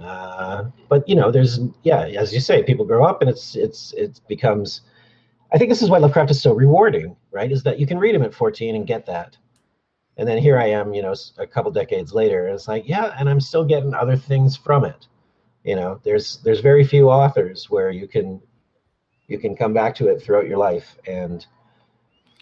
[0.00, 3.92] Uh, but you know, there's yeah, as you say, people grow up and it's it's
[3.94, 4.82] it becomes.
[5.52, 7.50] I think this is why Lovecraft is so rewarding, right?
[7.50, 9.36] Is that you can read him at 14 and get that,
[10.16, 13.14] and then here I am, you know, a couple decades later, and it's like yeah,
[13.18, 15.06] and I'm still getting other things from it.
[15.64, 18.40] You know, there's there's very few authors where you can
[19.28, 21.46] you can come back to it throughout your life and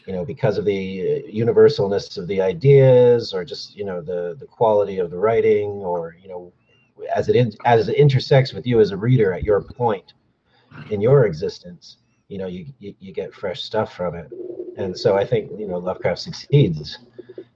[0.06, 4.36] you know because of the uh, universalness of the ideas or just you know the
[4.38, 6.52] the quality of the writing or you know
[7.14, 10.14] as it in, as it intersects with you as a reader at your point
[10.90, 14.30] in your existence you know you, you you get fresh stuff from it.
[14.76, 16.98] And so i think you know lovecraft succeeds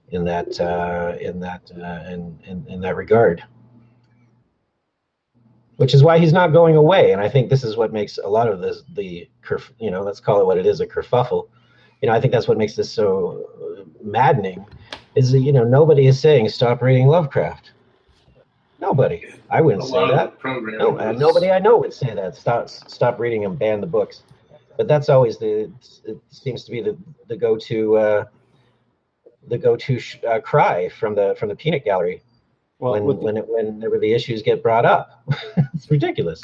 [0.09, 3.43] in that uh in that uh in, in in that regard.
[5.77, 8.27] Which is why he's not going away and i think this is what makes a
[8.27, 9.29] lot of this the
[9.79, 11.47] you know let's call it what it is a kerfuffle
[12.01, 13.45] you know i think that's what makes this so
[13.79, 14.65] uh, maddening
[15.15, 17.71] is that you know nobody is saying stop reading lovecraft
[18.79, 22.35] nobody I wouldn't say that the no, uh, was- nobody I know would say that.
[22.35, 24.21] Stop, stop reading and ban the books.
[24.77, 25.71] But that's always the.
[26.05, 26.95] It seems to be the
[27.27, 28.25] the go to uh,
[29.47, 32.21] the go to sh- uh, cry from the from the peanut gallery
[32.77, 35.23] Well, when with the, when it, whenever the issues get brought up.
[35.73, 36.41] it's ridiculous.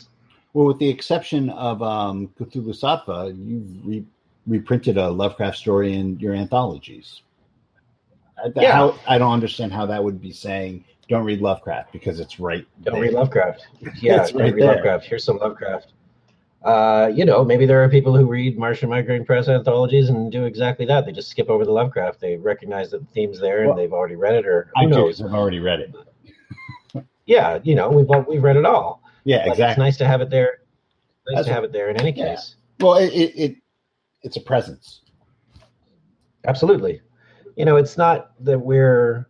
[0.54, 4.06] well, with the exception of um, Cthulhusattva, you've re-
[4.48, 7.22] reprinted a Lovecraft story in your anthologies.
[8.38, 8.72] I, Yeah.
[8.74, 12.66] how, I don't understand how that would be saying don't read Lovecraft because it's right.
[12.84, 13.04] Don't there.
[13.04, 13.68] read Lovecraft.
[14.02, 14.70] Yeah, It's don't right read there.
[14.76, 15.06] Lovecraft.
[15.06, 15.94] Here's some Lovecraft.
[16.64, 20.46] Uh, you know, maybe there are people who read Martian Migraine Press anthologies and do
[20.46, 21.06] exactly that.
[21.06, 22.20] They just skip over the Lovecraft.
[22.20, 25.22] They recognize that the theme's there and Well, they've already read it, or I knows?
[25.22, 25.94] I've already read it.
[27.28, 29.02] Yeah, you know, we've all, we've read it all.
[29.24, 30.60] Yeah, But It's nice to have it there.
[31.28, 32.36] Nice That's to have it there in any Yeah.
[32.36, 32.56] case.
[32.80, 33.56] Well, it, it, it
[34.26, 35.02] it's a presence.
[36.46, 37.02] Absolutely.
[37.56, 39.28] You know, it's not that we're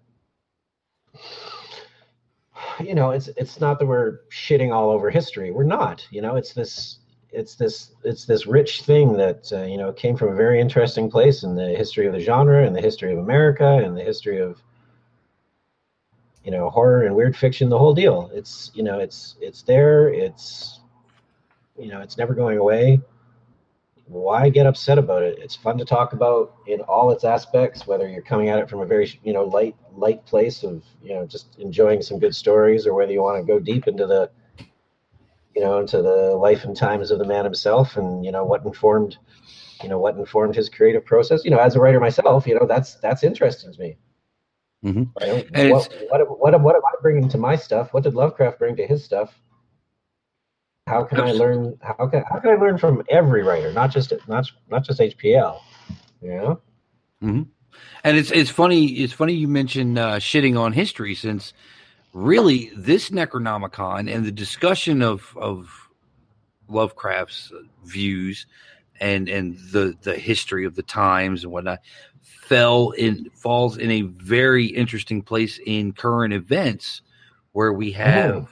[2.80, 5.52] you know, it's it's not that we're shitting all over history.
[5.52, 6.06] We're not.
[6.12, 7.00] You know, it's this
[7.32, 11.10] it's this it's this rich thing that uh, you know came from a very interesting
[11.10, 14.40] place in the history of the genre and the history of America and the history
[14.40, 14.62] of
[16.44, 20.10] you know horror and weird fiction the whole deal it's you know it's it's there
[20.14, 20.80] it's
[21.78, 23.02] you know it's never going away
[24.08, 28.08] why get upset about it it's fun to talk about in all its aspects whether
[28.08, 31.26] you're coming at it from a very you know light light place of you know
[31.26, 34.30] just enjoying some good stories or whether you want to go deep into the
[35.56, 38.64] you know into the life and times of the man himself and you know what
[38.64, 39.18] informed
[39.82, 42.68] you know what informed his creative process you know as a writer myself you know
[42.68, 43.98] that's that's interesting to me
[44.84, 45.10] Mhm.
[45.22, 47.94] you know, And what, what, what, what am I bringing to my stuff?
[47.94, 49.34] What did Lovecraft bring to his stuff?
[50.88, 51.78] How can I learn?
[51.82, 55.60] How can how can I learn from every writer, not just not not just HPL?
[56.22, 56.62] You know,
[58.04, 61.54] And it's it's funny it's funny you mentioned uh, shitting on history since
[62.14, 65.90] really this Necronomicon and the discussion of of
[66.70, 67.52] Lovecraft's
[67.84, 68.46] views
[69.00, 71.80] and and the the history of the times and whatnot
[72.22, 77.02] fell in falls in a very interesting place in current events
[77.54, 78.50] where we have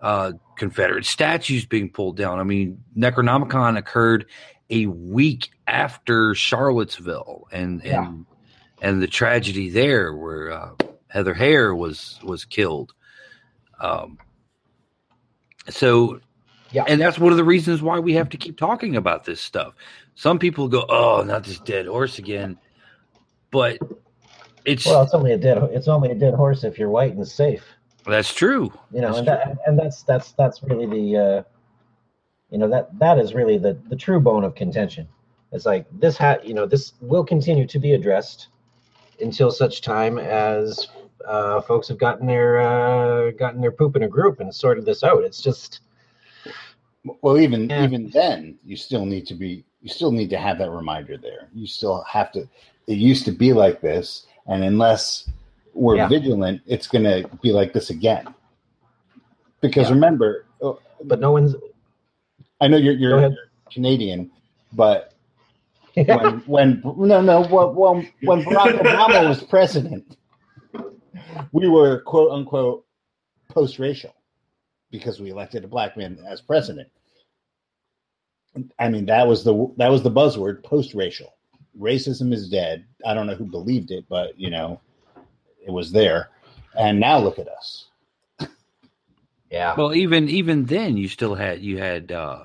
[0.00, 2.38] uh, Confederate statues being pulled down.
[2.38, 4.26] I mean, Necronomicon occurred
[4.70, 8.06] a week after Charlottesville, and Yeah.
[8.06, 8.26] and
[8.82, 10.70] and the tragedy there where uh,
[11.08, 12.92] Heather Heyer was was killed.
[13.80, 14.18] Um,
[15.68, 16.20] so,
[16.72, 16.84] Yeah.
[16.88, 19.74] and that's one of the reasons why we have to keep talking about this stuff.
[20.14, 22.58] Some people go, "Oh, not this dead horse again,"
[23.50, 23.78] but
[24.64, 25.58] it's Well, it's only a dead.
[25.72, 27.64] It's only a dead horse if you're white and safe.
[28.06, 28.72] That's true.
[28.92, 31.42] You know, That's and that, and that's that's that's really the, uh,
[32.50, 35.08] you know, that that is really the the true bone of contention.
[35.52, 36.44] It's like this hat.
[36.46, 38.48] You know, this will continue to be addressed
[39.20, 40.88] until such time as
[41.26, 45.02] uh, folks have gotten their uh, gotten their poop in a group and sorted this
[45.02, 45.24] out.
[45.24, 45.80] It's just
[47.22, 47.84] Well, even Yeah.
[47.84, 51.48] even then, you still need to be you still need to have that reminder there.
[51.54, 52.48] You still have to.
[52.86, 55.28] It used to be like this, and unless
[55.76, 56.08] we're Yeah.
[56.08, 58.34] vigilant, it's going to be like this again.
[59.60, 59.94] Because Yeah.
[59.94, 61.54] remember, oh, but no one's.
[62.60, 63.30] I know you're you're.
[63.70, 64.30] Canadian,
[64.72, 65.14] but
[65.96, 70.16] when when no no well, well when Barack Obama was president,
[71.52, 72.84] we were quote unquote
[73.48, 74.14] post racial
[74.90, 76.88] because we elected a black man as president.
[78.78, 81.34] I mean that was the that was the buzzword post racial.
[81.78, 82.86] Racism is dead.
[83.04, 84.80] I don't know who believed it, but you know
[85.66, 86.30] it was there.
[86.78, 87.86] And now look at us.
[89.50, 89.74] yeah.
[89.76, 92.44] Well, even even then, you still had you had uh,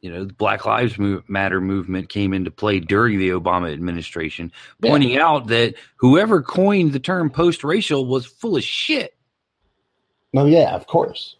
[0.00, 0.96] you know the Black Lives
[1.28, 4.90] Matter movement came into play during the Obama administration, Yeah.
[4.90, 9.14] pointing out that whoever coined the term post-racial was full of shit.
[10.36, 11.36] Oh yeah, of course.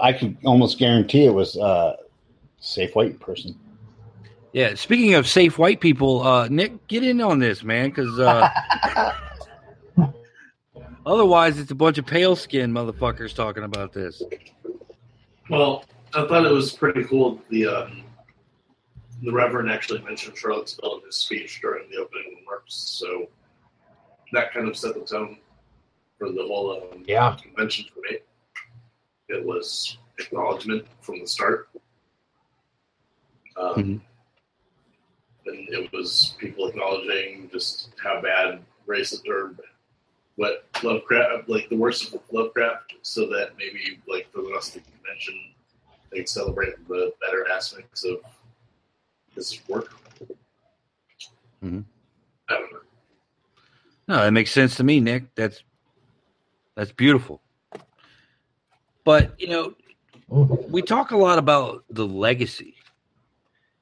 [0.00, 1.96] I could almost guarantee it was uh
[2.60, 3.58] safe white person.
[4.52, 4.74] Yeah.
[4.74, 8.48] Speaking of safe white people, uh, Nick, get in on this, man, because uh,
[11.06, 14.22] otherwise it's a bunch of pale skinned motherfuckers talking about this.
[15.48, 15.84] Well,
[16.14, 17.40] I thought it was pretty cool.
[17.50, 18.02] The um,
[19.22, 23.28] the Reverend actually mentioned Charlottesville in his speech during the opening remarks, so
[24.32, 25.38] that kind of set the tone
[26.18, 27.36] for the whole um, Yeah.
[27.42, 28.18] convention for me.
[29.28, 31.68] It was acknowledgement from the start,
[33.56, 34.00] um, Mhm.
[35.46, 39.54] and it was people acknowledging just how bad racist or
[40.40, 44.82] what Lovecraft, like the worst of Lovecraft, so that maybe like for the rest of
[44.82, 45.34] the convention,
[46.10, 48.20] they can celebrate the better aspects of
[49.34, 49.92] his work.
[51.62, 51.80] Mm-hmm.
[52.48, 52.78] I don't know.
[54.08, 55.34] No, that makes sense to me, Nick.
[55.34, 55.62] That's
[56.74, 57.42] that's beautiful.
[59.04, 59.74] But you know,
[60.30, 60.70] Mhm.
[60.70, 62.76] we talk a lot about the legacy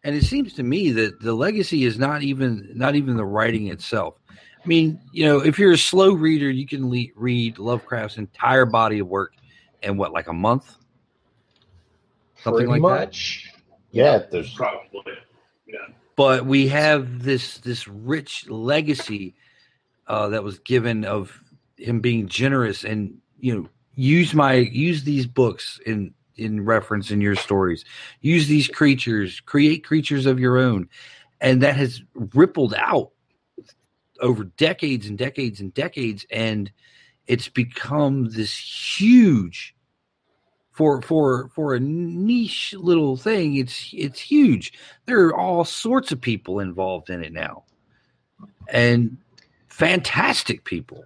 [0.03, 3.69] and it seems to me that the legacy is not even not even the writing
[3.69, 4.19] itself
[4.63, 8.67] i mean you know if you're a slow reader you can le- read lovecraft's entire
[8.67, 9.35] body of work
[9.83, 10.77] in what like a month
[12.43, 13.19] something Pretty like that.
[13.91, 15.13] Yeah, there's Probably.
[15.67, 15.79] Yeah.
[16.17, 19.35] but we have this this rich legacy
[20.07, 21.39] uh, that was given of
[21.77, 27.21] him being generous and you know use my use these books in in reference in
[27.21, 27.85] your stories
[28.21, 30.89] use these creatures create creatures of your own
[31.41, 32.03] and that has
[32.35, 33.11] rippled out
[34.21, 36.71] over decades and decades and decades and
[37.27, 38.57] it's become this
[38.99, 39.75] huge
[40.73, 43.57] for for for a niche little thing.
[43.57, 44.73] It's it's huge.
[45.07, 47.65] There are all sorts of people involved in it now
[48.69, 49.17] and
[49.69, 51.05] fantastic people.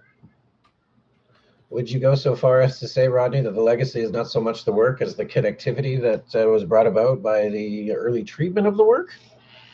[1.69, 4.39] Would you go so far as to say, Rodney, that the legacy is not so
[4.39, 8.67] much the work as the connectivity that uh, was brought about by the early treatment
[8.67, 9.15] of the work?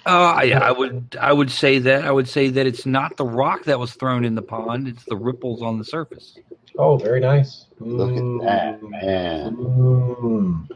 [0.06, 3.26] Uh yeah i would i would say that i would say that it's not the
[3.26, 6.38] rock that was thrown in the pond it's the ripples on the surface
[6.78, 7.66] Oh, very nice.
[7.82, 8.90] look at that, Mm.
[8.90, 9.56] man.
[9.58, 10.70] Mm.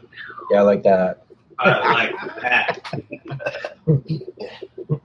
[0.50, 1.24] Yeah, I like that.
[1.60, 2.80] I like that.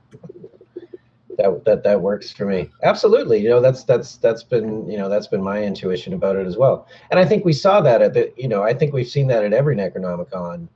[1.38, 2.69] That that that works for me.
[2.84, 3.39] Absolutely.
[3.39, 6.58] You know, that's that's that's been you know that's been my intuition about it as
[6.58, 6.86] well.
[7.12, 9.45] And I think we saw that at the you know I think we've seen that
[9.45, 10.67] at every Necronomicon.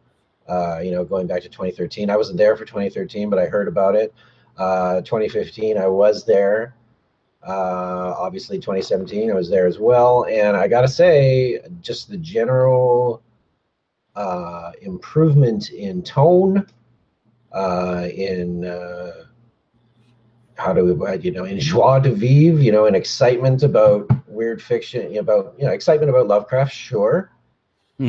[0.48, 3.68] Uh, you know, going back to 2013, I wasn't there for 2013, but I heard
[3.68, 4.14] about it.
[4.58, 6.76] Uh, 2015, I was there.
[7.46, 10.26] Uh, obviously, 2017, I was there as well.
[10.26, 13.22] And I gotta say, just the general
[14.16, 16.66] uh, improvement in tone,
[17.52, 19.12] uh, in uh,
[20.56, 24.62] how do we, you know, in joie de vivre, you know, in excitement about weird
[24.62, 27.32] fiction, about, you know, excitement about Lovecraft, sure.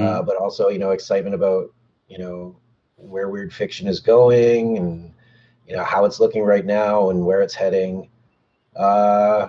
[0.02, 1.73] Uh, but also, you know, excitement about,
[2.08, 2.56] you know,
[2.96, 5.12] where weird fiction is going and,
[5.66, 8.08] you know, how it's looking right now and where it's heading.
[8.76, 9.48] Uh,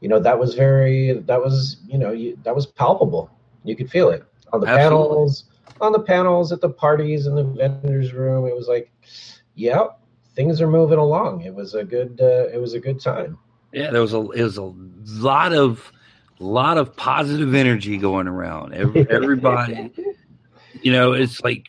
[0.00, 3.30] you know, that was very, that was, you know, you, that was palpable.
[3.64, 5.08] You could feel it on the Absolutely.
[5.08, 5.44] panels,
[5.80, 8.46] on the panels at the parties in the vendors room.
[8.46, 8.92] It was like,
[9.54, 9.98] yep,
[10.34, 11.42] things are moving along.
[11.42, 13.38] It was a good, uh, it was a good time.
[13.72, 14.72] Yeah, there was a it was a
[15.20, 15.92] lot of
[16.38, 18.72] lot of positive energy going around.
[18.72, 19.92] Every, everybody,
[20.80, 21.66] you know, it's like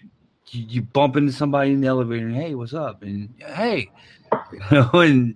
[0.49, 3.03] you, you bump into somebody in the elevator and hey, what's up?
[3.03, 3.89] And hey,
[4.53, 5.35] you know, and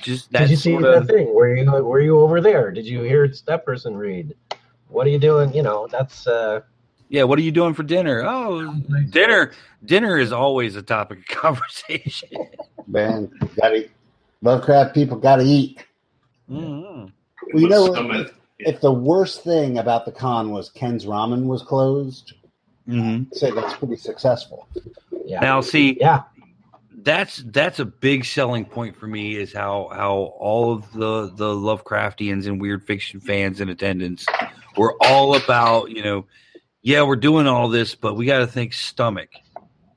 [0.00, 1.32] just that Did you see sort that of thing?
[1.34, 2.70] Were you were you over there?
[2.70, 4.34] Did you hear that person read?
[4.88, 5.52] What are you doing?
[5.54, 6.60] You know, that's uh
[7.08, 7.22] yeah.
[7.24, 8.22] What are you doing for dinner?
[8.24, 8.74] Oh,
[9.10, 9.52] dinner.
[9.84, 12.28] Dinner is always a topic of conversation.
[12.86, 13.88] Man, gotta
[14.42, 15.84] Lovecraft people gotta eat.
[16.50, 17.12] Mhm.
[17.52, 21.46] Well, you know, Some of- if the worst thing about the con was Ken's Ramen
[21.46, 22.34] was closed,
[22.88, 23.34] Mhm.
[23.34, 24.68] say that's pretty successful.
[25.24, 25.40] yeah.
[25.40, 26.22] Now, see, yeah.
[26.98, 31.54] that's that's a big selling point for me is how how all of the the
[31.54, 34.26] Lovecraftians and weird fiction fans in attendance
[34.76, 36.26] were all about you know
[36.82, 39.30] yeah we're doing all this but we got to think stomach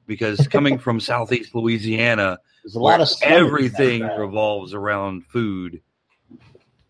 [0.05, 5.81] because coming from southeast Louisiana There's a lot of everything revolves around food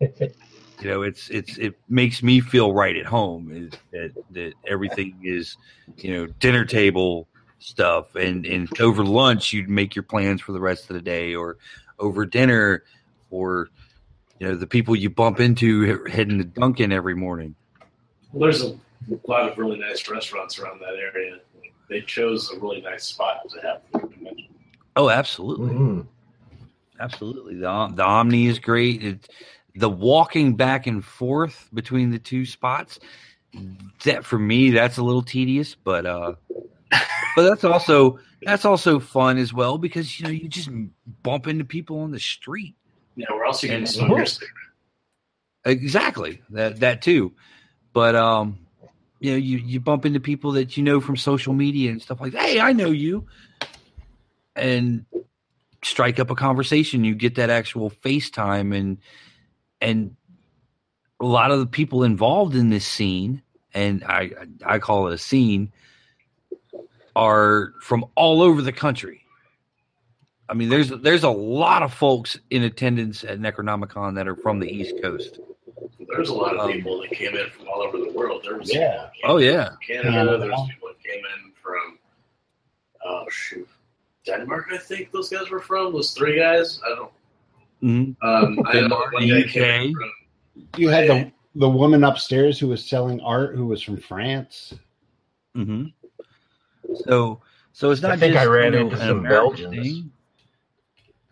[0.80, 5.18] you know it's it's it makes me feel right at home is that that everything
[5.22, 5.56] is
[5.96, 10.60] you know dinner table stuff and and over lunch you'd make your plans for the
[10.60, 11.56] rest of the day or
[11.98, 12.82] over dinner
[13.30, 13.68] or
[14.38, 17.56] you know the people you bump into heading to Dunkin' every morning
[18.32, 18.76] Well, there's a
[19.26, 21.38] lot of really nice restaurants around that area.
[21.88, 24.54] They chose a really nice spot to have the convention.
[24.96, 26.06] oh absolutely Mhm.
[27.00, 29.28] absolutely the the Omni is great it,
[29.78, 32.98] the walking back and forth between the two spots
[34.04, 36.34] that for me that's a little tedious but uh
[37.36, 40.68] but that's also that's also fun as well because you know you just
[41.22, 42.74] bump into people on the street.
[43.16, 44.26] Yeah, where else you can And- smoke your
[45.64, 46.40] exactly.
[46.50, 47.32] That that too.
[47.92, 48.58] But um
[49.20, 52.20] you know you you bump into people that you know from social media and stuff
[52.20, 53.26] like that hey i know you.
[54.56, 55.04] And
[55.84, 57.04] strike up a conversation.
[57.04, 58.98] You get that actual facetime and
[59.80, 60.14] and
[61.20, 63.42] a lot of the people involved in this scene
[63.74, 64.30] and i
[64.64, 65.72] i call it a scene
[67.16, 69.22] are from all over the country
[70.48, 74.58] i mean there's there's a lot of folks in attendance at necronomicon that are from
[74.60, 75.40] the east coast
[76.08, 78.42] There's a lot of Um, people that came in from all over the world.
[78.44, 79.08] There was Yeah.
[79.14, 80.10] people oh yeah Canada.
[80.10, 80.38] Canada.
[80.38, 81.98] There's people that came in from
[83.04, 83.68] oh shoot,
[84.26, 84.66] Denmark.
[84.72, 86.80] I think those guys were from those three guys.
[86.84, 87.12] I don't.
[87.82, 88.16] Mhm.
[88.22, 89.92] Um, I know Denmark, one guy UK.
[89.92, 90.12] from.
[90.76, 94.74] You had the the woman upstairs who was selling art who was from France.
[95.54, 95.86] hmm
[97.04, 97.40] So,
[97.72, 98.12] so it's not.
[98.12, 99.76] I think just, I ran you know, into an some Belgians.
[99.76, 100.12] thing.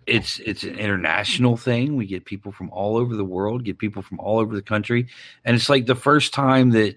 [0.06, 1.96] It's it's an international thing.
[1.96, 5.08] We get people from all over the world, get people from all over the country,
[5.44, 6.96] and it's like the first time that,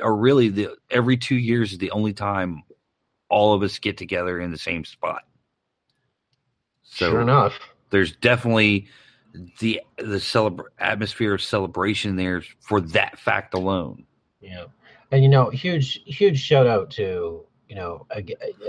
[0.00, 2.62] or really the every two years is the only time
[3.28, 5.22] all of us get together in the same spot.
[6.84, 7.58] So sure enough.
[7.94, 8.86] There's definitely
[9.60, 14.04] the the celebra- atmosphere of celebration there for that fact alone.
[14.40, 14.64] Yeah,
[15.12, 18.06] and you know, huge, huge shout out to you know,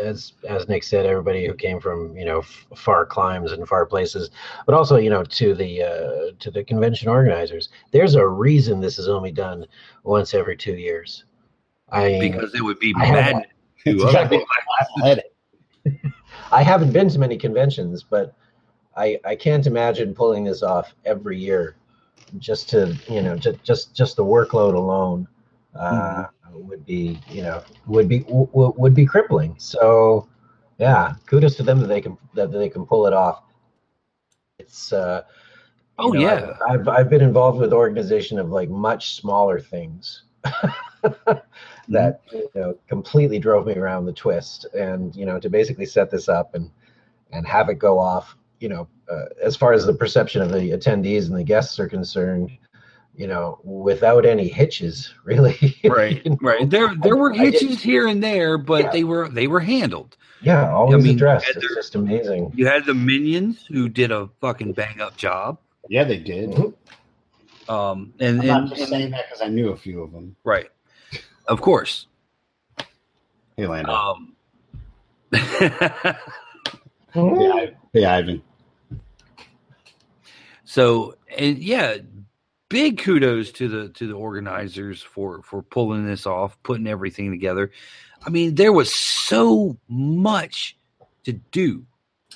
[0.01, 3.85] as as Nick said, everybody who came from you know f- far climes and far
[3.85, 4.29] places,
[4.65, 7.69] but also you know to the uh, to the convention organizers.
[7.91, 9.65] There's a reason this is only done
[10.03, 11.25] once every two years.
[11.89, 13.47] I Because it would be I have- madness
[13.83, 15.23] to It's other exactly
[16.51, 18.33] I haven't been to many conventions, but
[18.95, 21.75] I I can't imagine pulling this off every year,
[22.39, 25.27] just to you know just just just the workload alone
[25.77, 29.55] uh, would be you know would be w- w- would be crippling.
[29.57, 30.27] So
[30.77, 33.43] yeah, kudos to them that they can that they can pull it off.
[34.59, 35.23] It's uh,
[35.97, 36.53] Oh, know, yeah.
[36.67, 40.23] I've, I've I've been involved with organization of like much smaller things.
[41.89, 46.11] that you know completely drove me around the twist and you know to basically set
[46.11, 46.69] this up and
[47.31, 50.71] and have it go off you know uh, as far as the perception of the
[50.71, 52.49] attendees and the guests are concerned
[53.15, 56.37] you know without any hitches really right You know?
[56.41, 58.91] right there there were hitches here and there but Yeah.
[58.91, 62.87] they were they were handled yeah always mean, addressed it's there- just amazing you had
[62.87, 66.49] the minions who did a fucking bang up job Yeah, they did.
[66.49, 66.73] Mhm.
[67.69, 70.11] um and, I'm and, not just and- saying that because I knew a few of
[70.11, 70.35] them.
[70.43, 70.69] right
[71.47, 72.07] of course
[73.57, 73.91] Hey, Lando.
[73.93, 74.33] um
[75.31, 75.69] hey,
[77.15, 78.41] I- hey, Ivan.
[80.75, 81.95] So and yeah
[82.67, 87.71] big kudos to the to the organizers for for pulling this off putting everything together.
[88.25, 90.75] I mean there was so much
[91.23, 91.85] to do.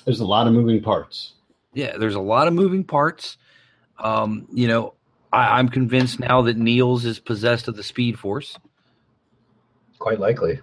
[0.06, 1.34] There's a lot of moving parts.
[1.74, 3.36] yeah there's a lot of moving parts.
[3.98, 4.94] Um you know
[5.30, 8.56] I, i'm convinced now that niels is possessed of the speed force.
[9.98, 10.60] Quite likely.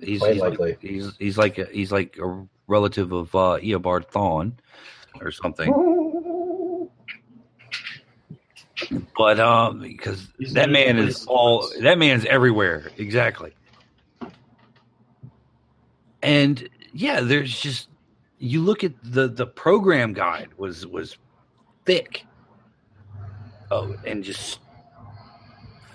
[0.00, 0.70] He's Quite he's likely.
[0.70, 4.54] like, he's he's like a, he's like a relative of uh eobard thawne
[5.20, 5.72] or something
[9.16, 12.90] But um, because that man is all that man's everywhere.
[12.98, 13.54] Exactly.
[16.22, 17.88] And yeah, there's just
[18.38, 21.16] you look at the the program guide was was
[21.84, 22.24] thick.
[23.70, 24.60] Oh, and just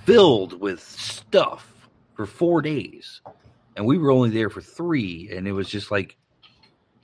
[0.05, 1.71] filled with stuff
[2.15, 3.21] for four days,
[3.75, 6.17] and we were only there for three, and it was just like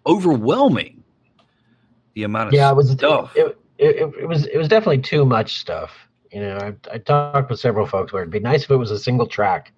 [0.05, 1.03] overwhelming.
[2.15, 3.35] The amount of yeah, it was stuff.
[3.35, 5.91] It, it, it, it was it was definitely too much stuff.
[6.31, 8.91] You know, I, I talked with several folks where it'd be nice if it was
[8.91, 9.71] a single track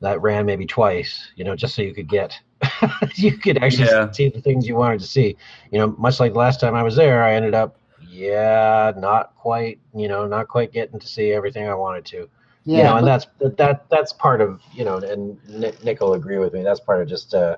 [0.00, 1.28] that ran maybe twice.
[1.36, 2.38] You know, just so you could get
[3.14, 4.10] you could actually Yeah.
[4.10, 5.36] see the things you wanted to see.
[5.70, 7.78] You know, much like the last time I was there, I ended up
[8.08, 9.78] yeah, not quite.
[9.94, 12.28] You know, not quite getting to see everything I wanted to.
[12.64, 16.00] Yeah, you know, and but- that's that that's part of you know, and Nick, Nick
[16.00, 16.62] will agree with me.
[16.62, 17.56] That's part of just uh,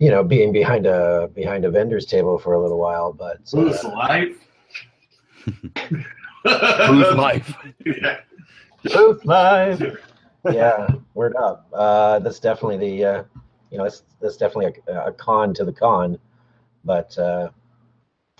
[0.00, 3.12] you know, being behind a behind a vendor's table for a little while.
[3.12, 4.36] But uh, Booth life.
[6.42, 7.54] who's life.
[7.84, 8.20] Yeah.
[8.94, 9.98] Booth live.
[10.50, 11.68] yeah, word up.
[11.72, 13.22] Uh, that's definitely the uh,
[13.70, 16.18] you know that's that's definitely a, a con to the con,
[16.84, 17.50] but uh,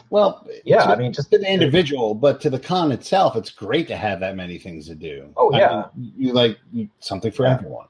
[0.08, 3.50] well, yeah, to- I mean just to the individual, but to the con itself, it's
[3.50, 5.30] great to have that many things to do.
[5.36, 5.84] Oh, I yeah.
[5.94, 7.52] mean, you like you, something for Yeah.
[7.56, 7.86] everyone.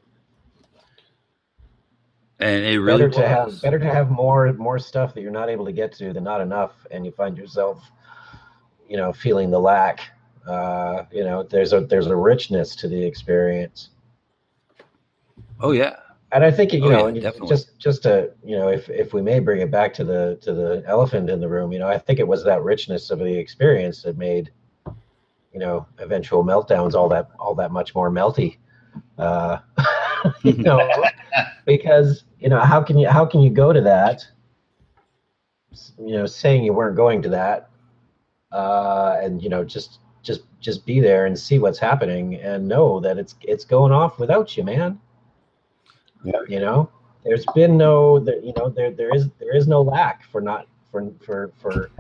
[2.40, 5.50] And it really better to have better to have more more stuff that you're not
[5.50, 7.82] able to get to than not enough, and you find yourself,
[8.88, 10.00] you know, feeling the lack.
[10.46, 13.90] Uh, you know, there's a there's a richness to the experience.
[15.60, 15.96] Oh yeah.
[16.32, 17.48] And I think you Oh, know, yeah, definitely.
[17.48, 20.54] just just to you know, if if we may bring it back to the to
[20.54, 23.36] the elephant in the room, you know, I think it was that richness of the
[23.36, 24.50] experience that made,
[25.52, 28.56] you know, eventual meltdowns all that all that much more melty.
[29.18, 29.58] Uh,
[30.42, 30.90] you know,
[31.64, 34.26] because you know how can you how can you go to that?
[35.98, 37.70] You know, saying you weren't going to that,
[38.52, 43.00] uh, and you know just just just be there and see what's happening and know
[43.00, 44.98] that it's it's going off without you, man
[46.24, 46.40] Yeah.
[46.48, 46.90] you know
[47.24, 50.66] there's been no there, you know there there is there is no lack for not
[50.90, 51.90] for for for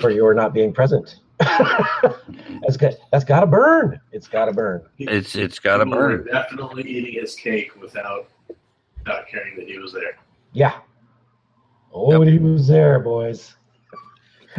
[0.00, 4.82] for your not being present that's good that's got to burn it's got to burn
[4.98, 6.26] It's it's got to burn.
[6.30, 8.28] Definitely eating his cake without
[9.06, 10.18] not caring that he was there.
[10.52, 10.80] yeah
[11.92, 13.54] oh he was there boys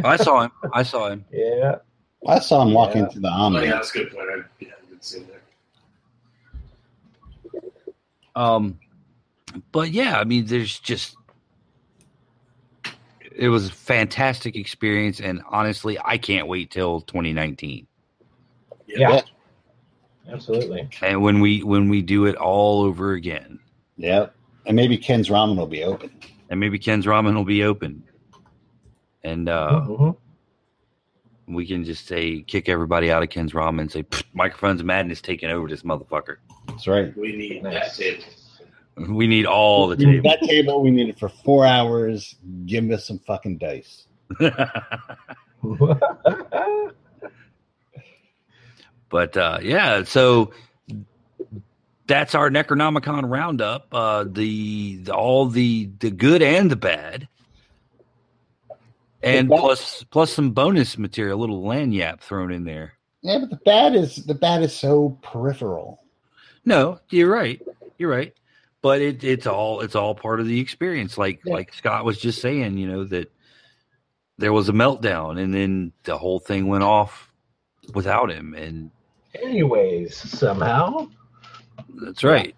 [0.04, 0.50] I saw him.
[0.72, 1.24] I saw him.
[1.32, 1.76] yeah
[2.26, 3.08] I saw him walking Yeah.
[3.08, 4.28] into the Oh, yeah, that's a good point.
[4.30, 5.42] I yeah, I didn't see him there.
[8.34, 8.78] Um,
[9.72, 11.16] but yeah, I mean, there's just
[13.36, 17.86] it was a fantastic experience, and honestly, I can't wait till 2019
[18.88, 19.20] yeah
[20.30, 23.58] absolutely and when we when we do it all over again,
[23.96, 24.34] Yep.
[24.66, 26.10] And maybe Ken's Ramen will be open.
[26.50, 28.02] and maybe Ken's Ramen will be open,
[29.24, 30.16] and uh, Mhm.
[31.48, 35.20] we can just say kick everybody out of Ken's Ramen and say "Pfft, microphones madness
[35.22, 36.36] taking over this motherfucker.
[36.68, 37.16] That's right.
[37.16, 37.96] We need Nice.
[37.96, 38.24] that table.
[38.96, 40.30] We need all the We need table.
[40.30, 42.36] That table, we need it for four hours.
[42.66, 44.06] Give us some fucking dice.
[49.08, 50.52] But uh, yeah, so
[52.06, 53.88] that's our Necronomicon roundup.
[53.92, 57.28] Uh, the, the all the the good and the bad,
[59.22, 62.94] and The bad- plus plus some bonus material, a little lagniappe thrown in there.
[63.20, 66.02] Yeah, but the bad is the bad is so peripheral.
[66.64, 67.60] No, you're right.
[67.98, 68.32] You're right.
[68.82, 71.16] But it, it's all it's all part of the experience.
[71.16, 71.54] Like Yeah.
[71.54, 73.32] like Scott was just saying, you know that
[74.38, 77.30] there was a meltdown, and then the whole thing went off
[77.94, 78.90] without him, and
[79.34, 81.08] anyways somehow
[82.02, 82.54] That's right.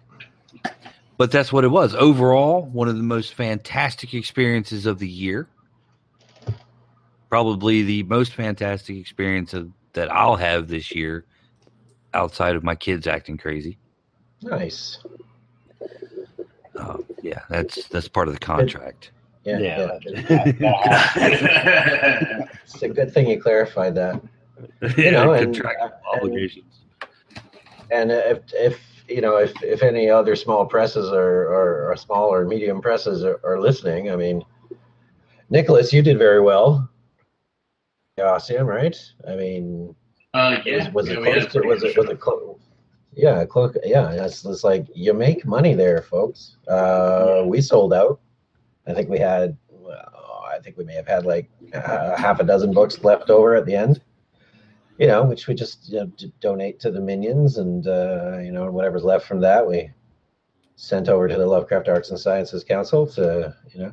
[1.17, 1.95] But that's what it was.
[1.95, 5.47] Overall, one of the most fantastic experiences of the year.
[7.29, 11.25] Probably the most fantastic experience of, that I'll have this year
[12.13, 13.77] outside of my kids acting crazy.
[14.41, 14.99] nice
[16.77, 19.11] Uh, yeah, that's that's part of the contract.
[19.45, 19.97] yeah, Yeah.
[20.59, 22.47] yeah.
[22.63, 24.21] it's a good thing you clarified that
[24.97, 26.81] You know, and- contractual and- obligations.
[27.91, 32.33] And if if you know if if any other small presses or or, or small
[32.33, 34.43] or medium presses are, are listening, I mean,
[35.51, 36.89] Nicholas, you did very well.
[38.17, 38.97] Chaosium, right?
[39.29, 39.93] I mean,
[40.33, 40.85] Uh, yeah.
[40.91, 41.61] was, was it we had close to?
[41.67, 42.54] Was good it was it close?
[43.15, 43.75] Yeah, close.
[43.83, 46.57] Yeah, it's, it's like you make money there, folks.
[46.67, 48.19] Uh, we sold out.
[48.87, 49.57] I think we had.
[49.69, 53.55] Well, I think we may have had like uh, half a dozen books left over
[53.55, 54.01] at the end.
[54.97, 56.11] You know, which we just you know,
[56.41, 59.91] donate to the minions, and uh, you know whatever's left from that we
[60.75, 63.91] sent over to the Lovecraft Arts and Sciences Council to you know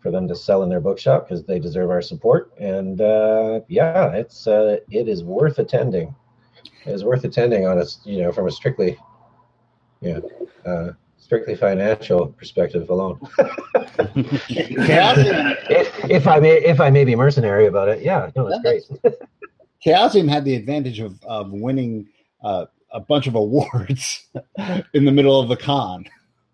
[0.00, 2.52] for them to sell in their bookshop because they deserve our support.
[2.58, 6.14] And uh, yeah, it's uh, it is worth attending.
[6.86, 8.96] It is worth attending on a s- you know from a strictly
[10.00, 10.20] yeah
[10.64, 13.18] uh, strictly financial perspective alone.
[14.48, 18.82] If, if I may if I may be mercenary about it, yeah, no, it's great.
[19.84, 22.08] Chaosium had the advantage of, of winning
[22.42, 24.26] uh, a bunch of awards
[24.94, 26.04] in the middle of the con.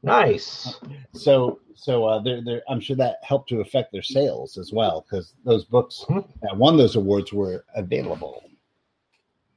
[0.03, 0.77] nice.
[1.15, 5.05] So, so uh, they're, they're, I'm sure that helped to affect their sales as well
[5.09, 6.21] because those books Hmm.
[6.43, 8.43] that won those awards were available.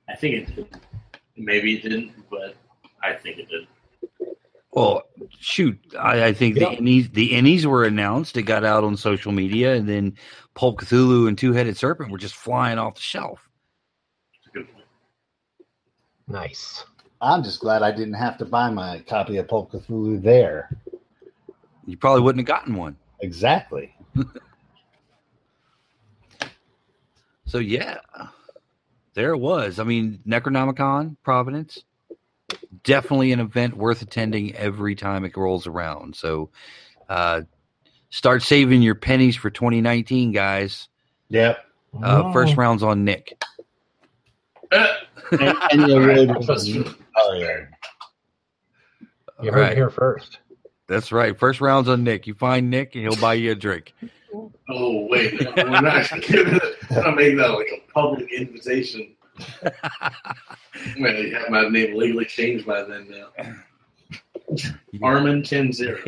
[0.10, 0.68] I think it did.
[1.38, 2.56] Maybe it didn't, but
[3.03, 3.68] I think it did.
[4.72, 5.03] Well,
[5.39, 6.70] shoot, I, I think Yeah.
[6.72, 8.36] the ENnies the ENnies were announced.
[8.38, 10.18] It got out on social media, and then
[10.53, 13.49] Pulp Cthulhu and Two Headed Serpent were just flying off the shelf.
[14.38, 14.86] It's a good point.
[16.28, 16.84] Nice.
[17.22, 20.70] I'm just glad I didn't have to buy my copy of Pulp Cthulhu there.
[21.86, 22.97] You probably wouldn't have gotten one.
[23.22, 23.95] Exactly.
[27.47, 27.99] So yeah,
[29.16, 29.80] there it was.
[29.80, 31.84] I mean, Necronomicon, Providence,
[32.84, 36.16] definitely an event worth attending every time it rolls around.
[36.16, 36.51] So,
[37.09, 37.41] uh,
[38.09, 40.89] start saving your pennies for 2019, guys.
[41.30, 41.57] Yep.
[42.03, 43.41] Uh, First round's on Nick.
[44.72, 46.28] And, and you really
[47.16, 47.66] oh yeah.
[49.41, 49.72] You All heard right.
[49.72, 50.39] it here first.
[50.88, 51.38] That's right.
[51.38, 52.27] First round's on Nick.
[52.27, 53.93] You find Nick, and he'll buy you a drink.
[54.69, 56.59] Oh wait, we're not giving.
[56.91, 59.15] I'm gonna make that like a public invitation.
[59.63, 64.63] I'm gonna have my name legally changed by then now.
[65.01, 65.99] Armin ten zero.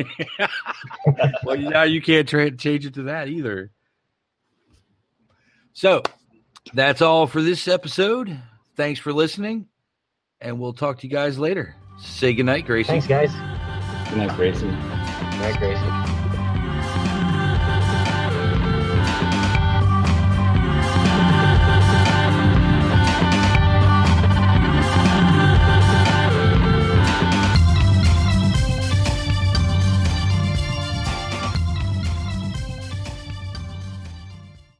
[1.44, 3.70] well, now you can't tra- change it to that either.
[5.72, 6.02] So
[6.72, 8.38] that's all for this episode.
[8.76, 9.66] Thanks for listening,
[10.40, 11.74] and we'll talk to you guys later.
[12.00, 12.88] Say goodnight, Gracie.
[12.88, 13.32] Thanks, guys.
[14.08, 14.60] Good night, Gracie.
[14.60, 16.17] Good night, Gracie.